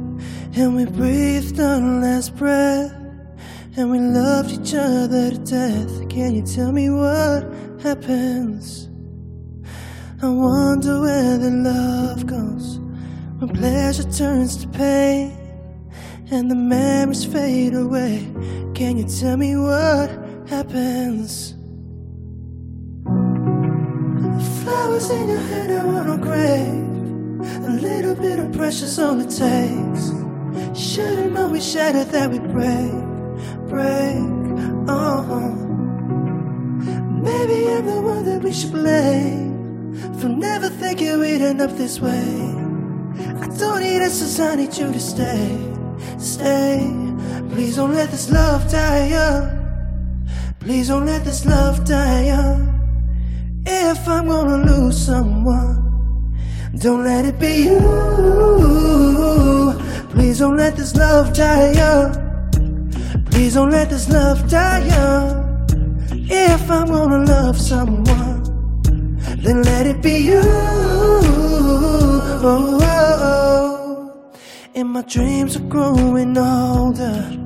[0.55, 2.93] and we breathed our last breath
[3.77, 6.09] and we loved each other to death?
[6.09, 7.43] Can you tell me what
[7.83, 8.89] happens?
[10.23, 12.79] I wonder where the love goes
[13.41, 15.37] when pleasure turns to pain
[16.31, 18.31] and the memories fade away.
[18.77, 20.09] Can you tell me what
[20.49, 21.57] happens?
[24.23, 26.90] The flowers in your head are on a grave.
[27.41, 30.13] A little bit of pressure's all it takes.
[30.79, 32.93] Should've known we shattered that we break,
[33.69, 34.19] break.
[34.89, 35.55] Oh,
[37.23, 41.99] maybe I'm the one that we should blame for never thinking we'd end up this
[41.99, 42.55] way.
[43.41, 45.75] I don't need answers, I need you to stay,
[46.19, 46.93] stay.
[47.51, 50.27] Please don't let this love die young.
[50.61, 52.69] Please don't let this love die young.
[53.67, 55.90] If I'm gonna lose someone,
[56.79, 57.81] don't let it be you.
[60.11, 62.13] Please don't let this love die young.
[63.31, 65.67] Please don't let this love die young.
[66.31, 68.43] If I'm gonna love someone,
[69.39, 70.41] then let it be you.
[72.43, 74.33] Oh, oh, oh.
[74.75, 77.37] And my dreams are growing older,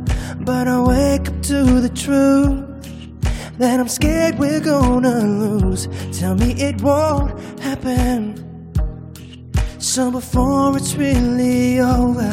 [0.41, 2.63] but I wake up to the truth
[3.59, 5.89] that I'm scared we're gonna lose.
[6.13, 8.54] Tell me it won't happen.
[9.85, 12.33] So before it's really over,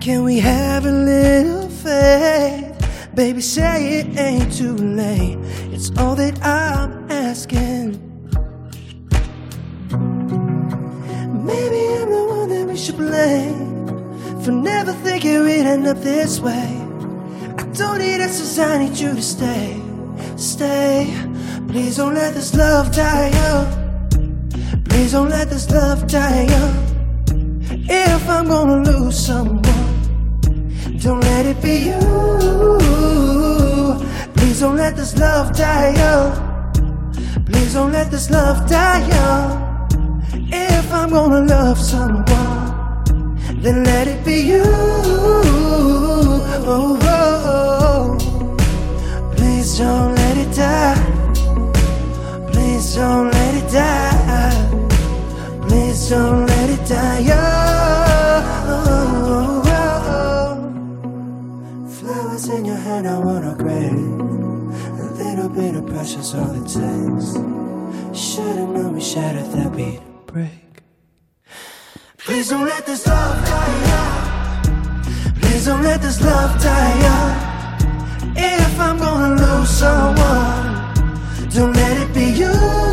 [0.00, 3.10] can we have a little faith?
[3.14, 5.38] Baby, say it ain't too late.
[5.72, 7.98] It's all that I'm asking.
[11.44, 16.38] Maybe I'm the one that we should blame for never thinking we'd end up this
[16.38, 16.68] way.
[17.58, 19.82] I don't need answers, I need you to stay
[20.36, 21.12] stay.
[21.66, 23.77] Please don't let this love die young.
[24.98, 26.74] Please don't let this love die young.
[27.88, 29.62] If I'm gonna lose someone,
[30.98, 32.00] don't let it be you.
[34.34, 36.32] Please don't let this love die young.
[37.46, 39.88] Please don't let this love die young.
[40.52, 44.64] If I'm gonna love someone, then let it be you.
[46.26, 46.98] Oh, oh,
[47.94, 48.18] oh.
[49.36, 50.96] Please don't let it die.
[52.50, 54.07] Please don't let it die.
[56.08, 57.26] Don't let it die.
[57.30, 59.62] Oh, oh,
[60.46, 63.92] oh, Flowers in your hand, I wanna grab.
[63.92, 67.36] A little bit of pressure's all it takes.
[68.18, 70.82] Should've known we shattered that beat break.
[72.16, 75.34] Please don't let this love die young.
[75.42, 77.32] Please don't let this love die young.
[78.34, 80.78] If I'm gonna lose someone
[81.50, 82.87] don't let it be you.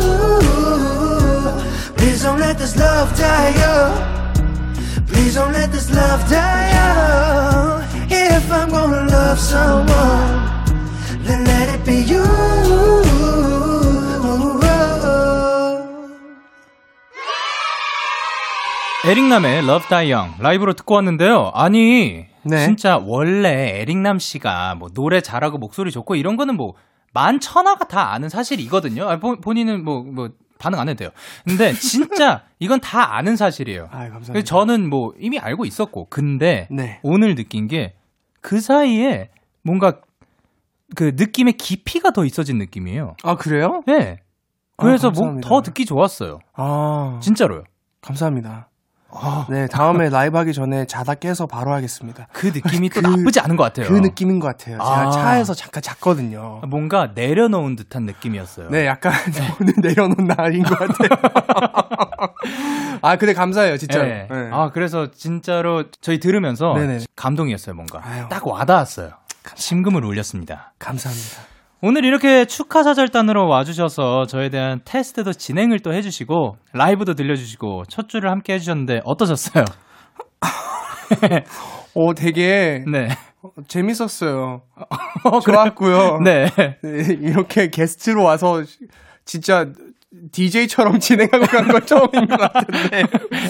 [2.26, 3.94] Don't let this love die young.
[5.06, 7.84] Please don't let this love die young.
[8.10, 10.42] If I'm gonna love someone,
[11.22, 12.24] then let it be you.
[19.04, 21.52] 에릭남의 Love Die Young 라이브로 듣고 왔는데요.
[21.54, 22.64] 아니 네.
[22.64, 26.74] 진짜 원래 에릭남 씨가 뭐 노래 잘하고 목소리 좋고 이런 거는 뭐
[27.12, 29.08] 만천하가 다 아는 사실이거든요.
[29.08, 31.10] 아, 본인은 뭐, 뭐, 반응 안 해도 돼요.
[31.44, 33.88] 근데 진짜 이건 다 아는 사실이에요.
[33.90, 34.42] 아, 감사합니다.
[34.42, 37.00] 저는 뭐 이미 알고 있었고, 근데 네.
[37.02, 37.94] 오늘 느낀 게
[38.46, 39.30] 그 사이에
[39.62, 39.98] 뭔가
[40.94, 43.16] 그 느낌의 깊이가 더 있어진 느낌이에요.
[43.24, 43.82] 아, 그래요?
[43.88, 44.20] 네.
[44.76, 46.38] 그래서 아, 뭐더 듣기 좋았어요.
[46.52, 47.18] 아.
[47.20, 47.64] 진짜로요.
[48.02, 48.68] 감사합니다.
[49.10, 49.46] 아.
[49.48, 52.26] 네, 다음에 라이브 하기 전에 자다 깨서 바로 하겠습니다.
[52.32, 53.86] 그 느낌이 또 그, 나쁘지 않은 것 같아요.
[53.86, 54.78] 그 느낌인 것 같아요.
[54.78, 55.10] 제가 아.
[55.10, 56.60] 차에서 잠깐 잤거든요.
[56.66, 58.70] 뭔가 내려놓은 듯한 느낌이었어요.
[58.70, 59.12] 네, 약간
[59.60, 61.08] 오늘 내려놓은 날인 것 같아요.
[63.02, 64.02] 아, 근데 감사해요, 진짜.
[64.02, 64.26] 네.
[64.30, 64.50] 네.
[64.52, 67.00] 아, 그래서 진짜로 저희 들으면서 네네.
[67.14, 68.00] 감동이었어요, 뭔가.
[68.04, 68.26] 아유.
[68.28, 69.10] 딱 와닿았어요.
[69.54, 70.72] 심금을 울렸습니다.
[70.78, 71.55] 감사합니다.
[71.88, 78.54] 오늘 이렇게 축하사절단으로 와주셔서 저에 대한 테스트도 진행을 또 해주시고 라이브도 들려주시고 첫 주를 함께
[78.54, 79.64] 해주셨는데 어떠셨어요?
[81.94, 83.06] 어, 되게 네.
[83.68, 84.62] 재밌었어요.
[85.30, 86.18] 어, 좋았고요.
[86.24, 86.46] 네.
[86.82, 87.06] 네.
[87.20, 88.64] 이렇게 게스트로 와서
[89.24, 89.66] 진짜
[90.32, 93.02] DJ처럼 진행하고 간 건 처음인 것 같은데.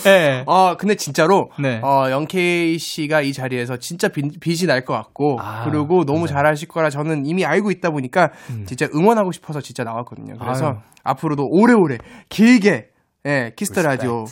[0.05, 0.45] 네.
[0.47, 1.81] 어, 근데 진짜로, 네.
[1.83, 6.33] 어, 영케이 씨가 이 자리에서 진짜 빛, 빛이 날 것 같고, 아, 그리고 너무 네.
[6.33, 8.65] 잘하실 거라 저는 이미 알고 있다 보니까, 음.
[8.67, 10.35] 진짜 응원하고 싶어서 진짜 나왔거든요.
[10.39, 10.77] 그래서 아유.
[11.05, 11.99] 앞으로도 오래오래,
[12.29, 12.89] 길게,
[13.27, 14.25] 예, 키스 더 라디오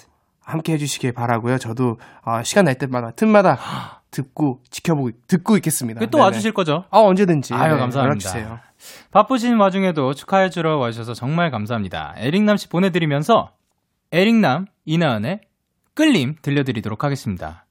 [0.45, 3.59] 함께 해주시길 바라고요 저도, 어, 시간 날 때마다, 틈마다
[4.11, 6.01] 듣고, 지켜보고, 듣고 있겠습니다.
[6.07, 6.22] 또 네네.
[6.24, 6.85] 와주실 거죠?
[6.91, 7.55] 아, 언제든지.
[7.55, 8.01] 아유, 네, 감사합니다.
[8.05, 8.59] 연락주세요.
[9.11, 12.14] 바쁘신 와중에도 축하해주러 와주셔서 정말 감사합니다.
[12.18, 13.51] 에릭남 씨 보내드리면서
[14.12, 15.41] 에릭남, 이나은의
[15.95, 17.64] 끌림 들려드리도록 하겠습니다.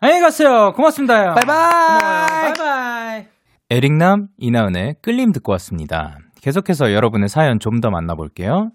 [0.00, 0.72] 안녕히 가세요.
[0.74, 1.34] 고맙습니다.
[1.34, 2.52] 바이바이.
[2.54, 3.24] 바이바이.
[3.70, 6.18] 에릭남, 이나은의 끌림 듣고 왔습니다.
[6.42, 8.70] 계속해서 여러분의 사연 좀 더 만나볼게요.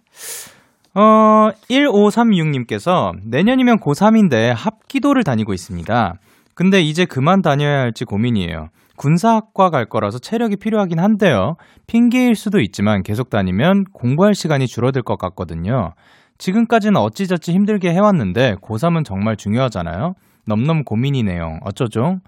[0.96, 6.16] 어, 1536님께서 내년이면 고3인데 합기도를 다니고 있습니다.
[6.56, 8.70] 근데 이제 그만 다녀야 할지 고민이에요.
[9.00, 11.56] 군사학과 갈 거라서 체력이 필요하긴 한데요.
[11.88, 15.94] 핑계일 수도 있지만 계속 다니면 공부할 시간이 줄어들 것 같거든요.
[16.38, 20.16] 지금까지는 어찌저찌 힘들게 해왔는데 고3은 정말 중요하잖아요.
[20.48, 21.60] 넘넘 고민이네요.
[21.64, 22.20] 어쩌죠?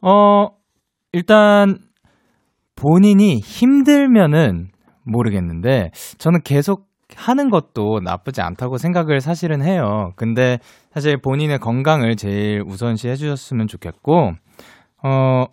[0.00, 0.48] 어,
[1.12, 1.78] 일단
[2.74, 4.70] 본인이 힘들면은
[5.04, 10.12] 모르겠는데 저는 계속 하는 것도 나쁘지 않다고 생각을 사실은 해요.
[10.16, 10.58] 근데
[10.92, 14.32] 사실 본인의 건강을 제일 우선시 해주셨으면 좋겠고,
[15.04, 15.44] 어,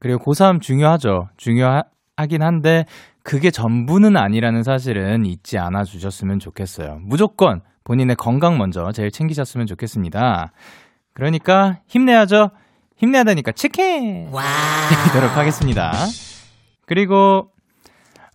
[0.00, 1.28] 그리고 고3 중요하죠.
[1.36, 2.84] 중요하긴 한데,
[3.22, 6.98] 그게 전부는 아니라는 사실은 잊지 않아 주셨으면 좋겠어요.
[7.02, 10.52] 무조건 본인의 건강 먼저 제일 챙기셨으면 좋겠습니다.
[11.12, 12.50] 그러니까 힘내야죠.
[12.96, 14.28] 힘내야 되니까 치킨!
[14.32, 14.42] 와.
[15.12, 15.92] 드리도록 하겠습니다.
[16.86, 17.50] 그리고,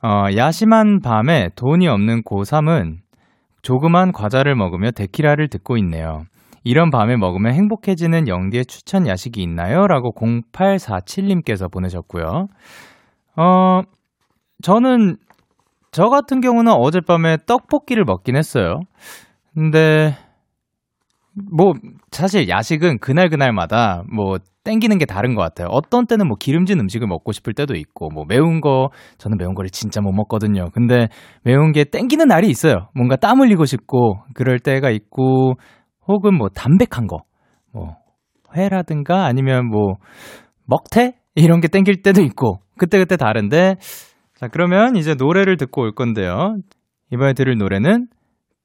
[0.04, 2.98] 어, 야심한 밤에 돈이 없는 고3은
[3.62, 6.26] 조그만 과자를 먹으며 데키라를 듣고 있네요.
[6.64, 9.88] 이런 밤에 먹으면 행복해지는 영디의 추천 야식이 있나요?
[9.88, 12.48] 라고 0847님께서 보내셨고요.
[13.36, 13.82] 어,
[14.62, 15.18] 저는,
[15.92, 18.80] 저 같은 경우는 어젯밤에 떡볶이를 먹긴 했어요.
[19.54, 20.16] 근데,
[21.52, 21.74] 뭐,
[22.12, 25.68] 사실 야식은 그날그날마다 뭐, 땡기는 게 다른 것 같아요.
[25.72, 29.70] 어떤 때는 뭐 기름진 음식을 먹고 싶을 때도 있고, 뭐 매운 거, 저는 매운 거를
[29.70, 30.70] 진짜 못 먹거든요.
[30.74, 31.10] 근데
[31.44, 32.88] 매운 게 땡기는 날이 있어요.
[32.96, 35.56] 뭔가 땀 흘리고 싶고, 그럴 때가 있고,
[36.08, 37.24] 혹은 뭐 담백한 거,
[37.72, 37.96] 뭐
[38.56, 39.96] 회라든가 아니면 뭐
[40.66, 43.76] 먹태 이런 게 땡길 때도 있고 그때 그때 다른데
[44.36, 46.56] 자 그러면 이제 노래를 듣고 올 건데요.
[47.12, 48.08] 이번에 들을 노래는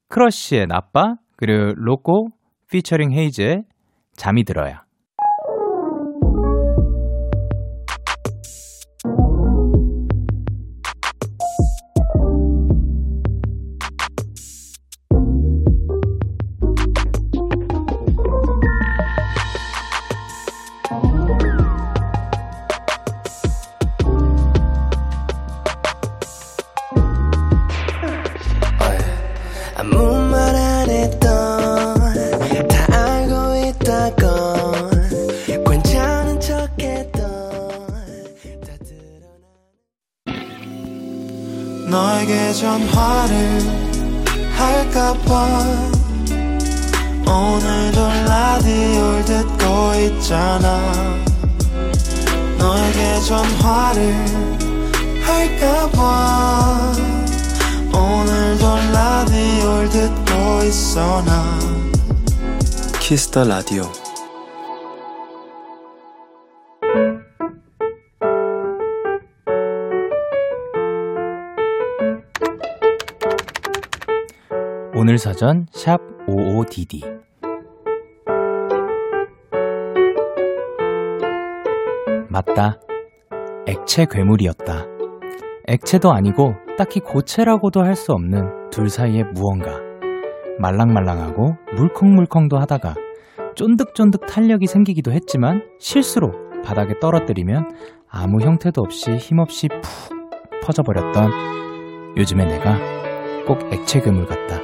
[0.09, 2.29] 크러쉬의 나빠 그리고 로꼬
[2.71, 3.65] 피처링 헤이즈의
[4.17, 4.88] 잠이 들어야.
[63.39, 63.83] 키스터 라디오
[74.97, 77.19] 오늘 사전 샵 55DD
[82.29, 82.79] 맞다.
[83.67, 84.87] 액체 괴물이었다.
[85.67, 89.81] 액체도 아니고 딱히 고체라고도 할 수 없는 둘 사이의 무언가.
[90.59, 92.95] 말랑말랑하고 물컹물컹도 하다가
[93.59, 96.31] 쫀득쫀득 탄력이 생기기도 했지만 실수로
[96.65, 97.69] 바닥에 떨어뜨리면
[98.09, 102.79] 아무 형태도 없이 힘없이 푹 퍼져버렸던 요즘의 내가
[103.47, 104.61] 꼭 액체 괴물 같다.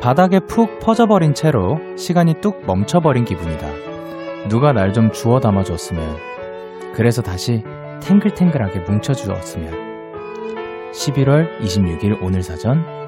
[0.00, 3.68] 바닥에 푹 퍼져버린 채로 시간이 뚝 멈춰버린 기분이다.
[4.48, 6.02] 누가 날 좀 주워 담아줬으면.
[6.94, 7.62] 그래서 다시
[8.00, 9.92] 탱글탱글하게 뭉쳐주었으면.
[10.92, 13.01] 11월 26일 오늘 사전 샵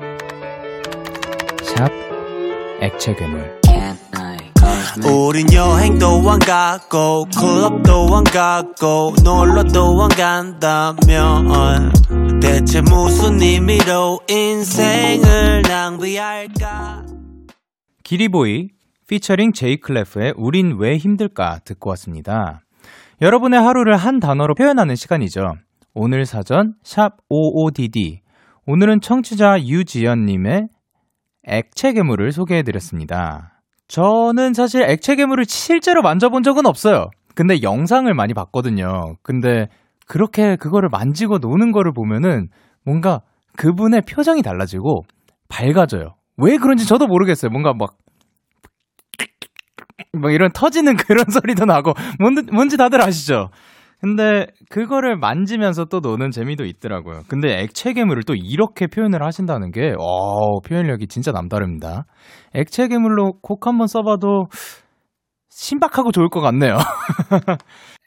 [2.85, 3.61] 액체 괴물
[5.07, 11.91] 우린 여행도 안 가고 클럽도 안 가고 놀러도 안 간다면
[12.43, 17.07] 대체 무슨 의미로 인생을 낭비할까
[18.03, 18.68] 기리보이
[19.09, 22.61] 피처링 제이클래프의 우린 왜 힘들까 듣고 왔습니다.
[23.22, 25.55] 여러분의 하루를 한 단어로 표현하는 시간이죠.
[25.95, 28.18] 오늘 사전 샵 55DD
[28.66, 30.68] 오늘은 청취자 유지연님의
[31.47, 33.61] 액체 괴물을 소개해 드렸습니다.
[33.88, 37.11] 저는 사실 액체 괴물을 실제로 만져본 적은 없어요.
[37.34, 39.16] 근데 영상을 많이 봤거든요.
[39.22, 39.66] 근데
[40.07, 42.49] 그렇게 그거를 만지고 노는 거를 보면은
[42.84, 43.20] 뭔가
[43.57, 45.03] 그분의 표정이 달라지고
[45.49, 46.14] 밝아져요.
[46.36, 47.51] 왜 그런지 저도 모르겠어요.
[47.51, 47.97] 뭔가 막,
[50.12, 53.51] 막 이런 터지는 그런 소리도 나고, 뭔지, 뭔지 다들 아시죠?
[54.05, 57.23] 근데 그거를 만지면서 또 노는 재미도 있더라고요.
[57.27, 62.05] 근데 액체 괴물을 또 이렇게 표현을 하신다는 게, 어, 표현력이 진짜 남다릅니다.
[62.53, 64.49] 액체 괴물로 곡 한번 써봐도
[65.49, 66.77] 신박하고 좋을 것 같네요.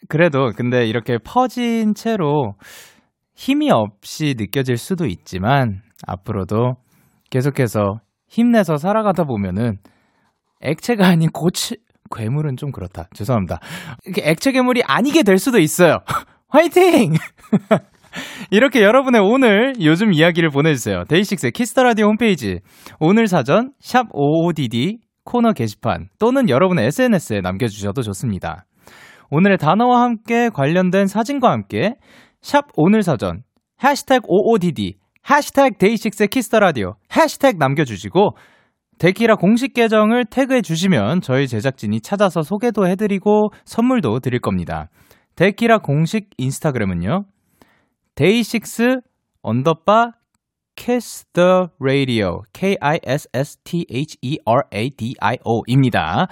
[0.07, 2.53] 그래도 근데 이렇게 퍼진 채로
[3.33, 6.75] 힘이 없이 느껴질 수도 있지만 앞으로도
[7.31, 9.77] 계속해서 힘내서 살아가다 보면은
[10.61, 11.77] 액체가 아닌 고치,
[12.15, 13.07] 괴물은 좀 그렇다.
[13.13, 13.59] 죄송합니다.
[14.05, 15.97] 이렇게 액체 괴물이 아니게 될 수도 있어요.
[16.49, 17.13] 화이팅!
[18.51, 21.03] 이렇게 여러분의 오늘 요즘 이야기를 보내주세요.
[21.07, 22.59] DAY6의 Kiss the Radio 홈페이지
[22.99, 28.65] 오늘 사전 샵 55DD 코너 게시판 또는 여러분의 SNS에 남겨주셔도 좋습니다.
[29.29, 31.95] 오늘의 단어와 함께 관련된 사진과 함께
[32.41, 33.43] 샵 오늘 사전
[33.83, 34.93] 해시태그 55DD
[35.29, 38.31] 해시태그 DAY6의 Kiss the Radio 해시태그 남겨주시고
[38.99, 44.89] 데키라 공식 계정을 태그해 주시면 저희 제작진이 찾아서 소개도 해드리고 선물도 드릴 겁니다.
[45.35, 47.25] 데키라 공식 인스타그램은요.
[48.15, 49.01] DAY6
[49.43, 50.13] 언더바
[50.75, 53.21] kiss the radio K-I-S-S-T-H-E-R-A-D-I-O
[55.67, 56.27] 입니다.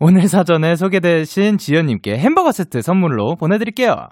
[0.00, 4.08] 오늘 사전에 소개되신 지연님께 햄버거 세트 선물로 보내드릴게요.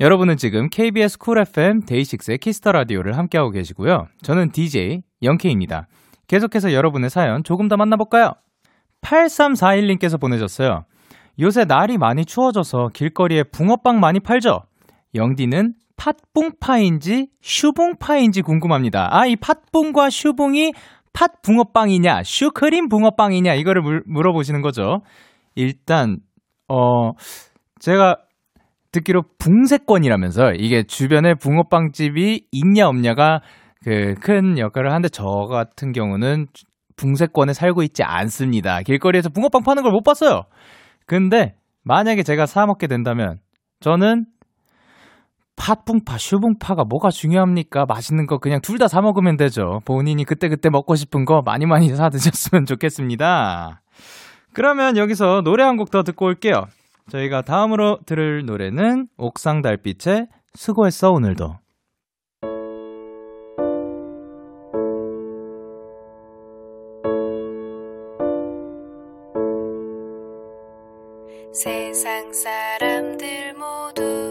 [0.00, 4.08] 여러분은 지금 KBS 쿨 FM 데이식스의 키스터 라디오를 함께하고 계시고요.
[4.22, 5.86] 저는 DJ 영케이입니다.
[6.26, 8.32] 계속해서 여러분의 사연 조금 더 만나볼까요?
[9.02, 10.84] 8341님께서 보내셨어요.
[11.38, 14.62] 요새 날이 많이 추워져서 길거리에 붕어빵 많이 팔죠?
[15.14, 19.08] 영디는 팥붕파인지 슈붕파인지 궁금합니다.
[19.12, 20.72] 아, 이 팥붕과 슈붕이
[21.12, 25.02] 팥붕어빵이냐, 슈크림 붕어빵이냐, 이거를 물, 물어보시는 거죠.
[25.54, 26.18] 일단,
[26.66, 27.12] 어,
[27.78, 28.23] 제가
[28.94, 33.40] 듣기로 붕세권이라면서 이게 주변에 붕어빵집이 있냐 없냐가
[33.84, 36.46] 그 큰 역할을 하는데 저 같은 경우는
[36.96, 38.80] 붕세권에 살고 있지 않습니다.
[38.82, 40.44] 길거리에서 붕어빵 파는 걸 못 봤어요.
[41.06, 43.38] 근데 만약에 제가 사 먹게 된다면
[43.80, 44.24] 저는
[45.56, 47.84] 팥붕파, 슈붕파가 뭐가 중요합니까?
[47.86, 49.80] 맛있는 거 그냥 둘 다 사 먹으면 되죠.
[49.84, 53.82] 본인이 그때그때 먹고 싶은 거 많이 많이 사 드셨으면 좋겠습니다.
[54.54, 56.64] 그러면 여기서 노래 한 곡 더 듣고 올게요.
[57.10, 61.58] 저희가 다음으로 들을 노래는 옥상 달빛의 수고했어 오늘도.
[71.52, 74.23] 세상 사람들 모두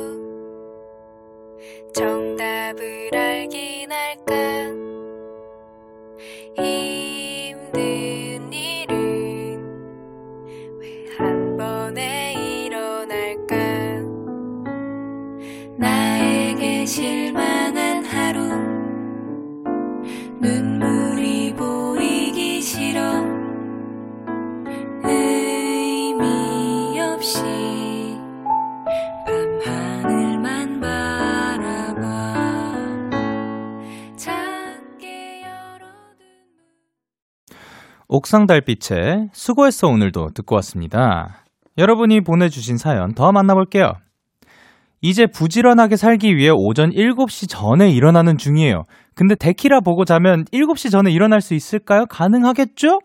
[38.34, 41.43] 옥상 달빛에 수고했어 오늘도 듣고 왔습니다.
[41.77, 43.93] 여러분이 보내주신 사연 더 만나볼게요.
[45.01, 48.86] 이제 부지런하게 살기 위해 오전 7시 전에 일어나는 중이에요.
[49.13, 52.07] 근데 데키라 보고 자면 7시 전에 일어날 수 있을까요?
[52.07, 53.01] 가능하겠죠?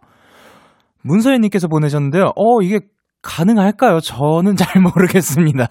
[1.02, 2.32] 문서연님께서 보내셨는데요.
[2.34, 2.80] 어, 이게
[3.20, 4.00] 가능할까요?
[4.00, 5.68] 저는 잘 모르겠습니다.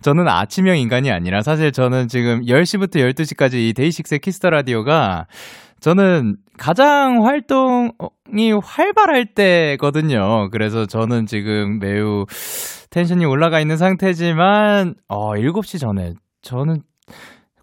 [0.00, 5.26] 저는 아침형 인간이 아니라 사실 저는 지금 10시부터 12시까지 이 DAY6의 Kiss the Radio가
[5.80, 10.48] 저는 가장 활동이 활발할 때거든요.
[10.50, 12.24] 그래서 저는 지금 매우
[12.90, 16.12] 텐션이 올라가 있는 상태지만, 어, 7시 전에,
[16.42, 16.82] 저는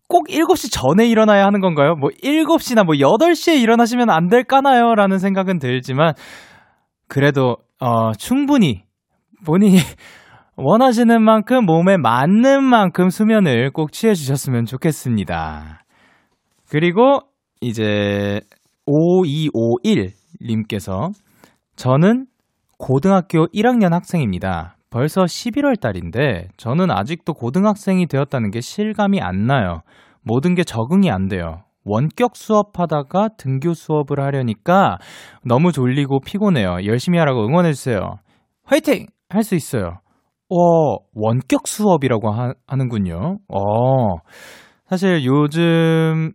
[0.07, 1.95] 꼭 7시 전에 일어나야 하는 건가요?
[1.95, 4.93] 뭐 7시나 뭐 8시에 일어나시면 안 될까나요?
[4.93, 6.13] 라는 생각은 들지만,
[7.07, 8.83] 그래도, 어, 충분히
[9.45, 9.77] 본인이
[10.57, 15.85] 원하시는 만큼 몸에 맞는 만큼 수면을 꼭 취해주셨으면 좋겠습니다.
[16.69, 17.21] 그리고
[17.61, 18.41] 이제
[18.87, 21.11] 5251님께서
[21.75, 22.25] 저는
[22.77, 24.75] 고등학교 1학년 학생입니다.
[24.89, 29.81] 벌써 11월 달인데 저는 아직도 고등학생이 되었다는 게 실감이 안 나요.
[30.23, 31.63] 모든 게 적응이 안 돼요.
[31.85, 34.97] 원격 수업하다가 등교 수업을 하려니까
[35.43, 36.85] 너무 졸리고 피곤해요.
[36.85, 38.17] 열심히 하라고 응원해주세요.
[38.65, 39.05] 화이팅!
[39.29, 39.99] 할 수 있어요.
[40.49, 43.37] 어, 원격 수업이라고 하, 하는군요.
[43.47, 44.15] 어,
[44.87, 46.33] 사실 요즘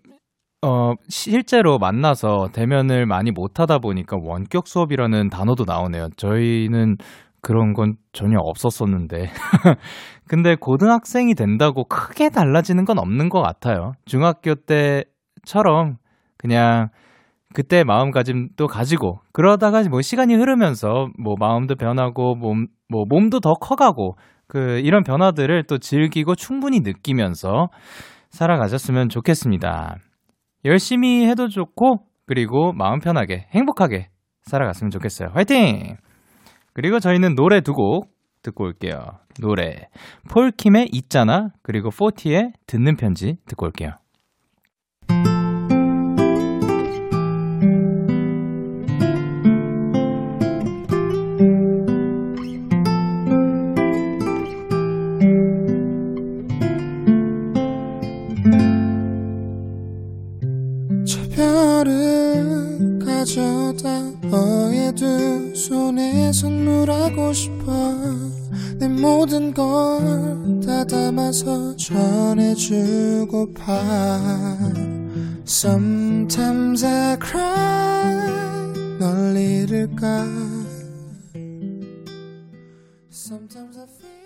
[0.62, 6.08] 어, 실제로 만나서 대면을 많이 못 하다 보니까 원격 수업이라는 단어도 나오네요.
[6.16, 6.96] 저희는
[7.40, 9.30] 그런 건 전혀 없었었는데.
[10.28, 13.92] 근데 고등학생이 된다고 크게 달라지는 건 없는 것 같아요.
[14.06, 15.98] 중학교 때처럼
[16.36, 16.88] 그냥
[17.54, 24.16] 그때 마음가짐도 가지고 그러다가 뭐 시간이 흐르면서 뭐 마음도 변하고 몸, 뭐 몸도 더 커가고
[24.48, 27.68] 그 이런 변화들을 또 즐기고 충분히 느끼면서
[28.30, 29.96] 살아가셨으면 좋겠습니다.
[30.66, 34.08] 열심히 해도 좋고, 그리고 마음 편하게, 행복하게
[34.42, 35.30] 살아갔으면 좋겠어요.
[35.32, 35.96] 화이팅!
[36.74, 38.08] 그리고 저희는 노래 두 곡
[38.42, 39.00] 듣고 올게요.
[39.40, 39.88] 노래.
[40.30, 43.90] 폴킴의 있잖아, 그리고 포티의 듣는 편지 듣고 올게요.
[67.36, 67.66] 싶어.
[68.78, 70.26] 내 모든 걸
[70.66, 73.62] 다 담아서 전해주고파
[75.46, 78.98] Sometimes I cry.
[78.98, 80.24] 널 잃을까?
[83.12, 84.16] Sometimes I feel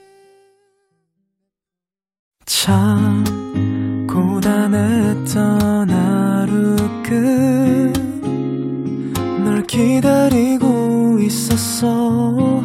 [2.47, 3.25] 참
[4.09, 7.93] 고단했던 하루 끝
[9.45, 12.65] 널 기다리고 있었어.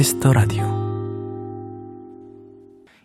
[0.00, 0.64] Kiss the Radio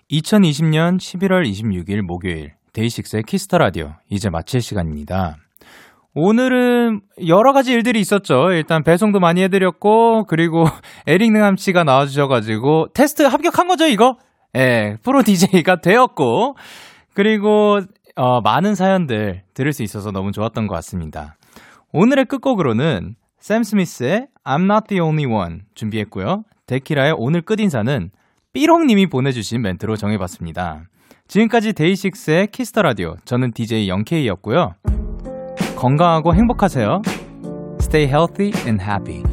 [0.09, 5.35] 2020년 11월 26일 목요일 DAY6의 Kiss the Radio 이제 마칠 시간입니다.
[6.13, 8.49] 오늘은 여러 가지 일들이 있었죠.
[8.51, 10.67] 일단 배송도 많이 해드렸고 그리고
[11.05, 14.15] 에릭남 씨가 나와주셔가지고 테스트 합격한 거죠 이거?
[14.55, 16.55] 예, 프로 DJ가 되었고
[17.13, 17.81] 그리고
[18.15, 21.35] 어, 많은 사연들 들을 수 있어서 너무 좋았던 것 같습니다.
[21.91, 26.45] 오늘의 끝곡으로는 샘 스미스의 I'm Not the Only One 준비했고요.
[26.67, 28.09] 데키라의 오늘 끝인사는
[28.53, 30.85] 삐롱님이 보내주신 멘트로 정해봤습니다.
[31.27, 33.15] 지금까지 DAY6의 Kiss the Radio.
[33.25, 34.75] 저는 DJ 영케이였고요.
[35.75, 37.01] 건강하고 행복하세요.
[37.81, 39.23] Stay healthy and happy.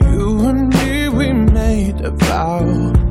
[0.00, 3.01] You and me, we made a vow.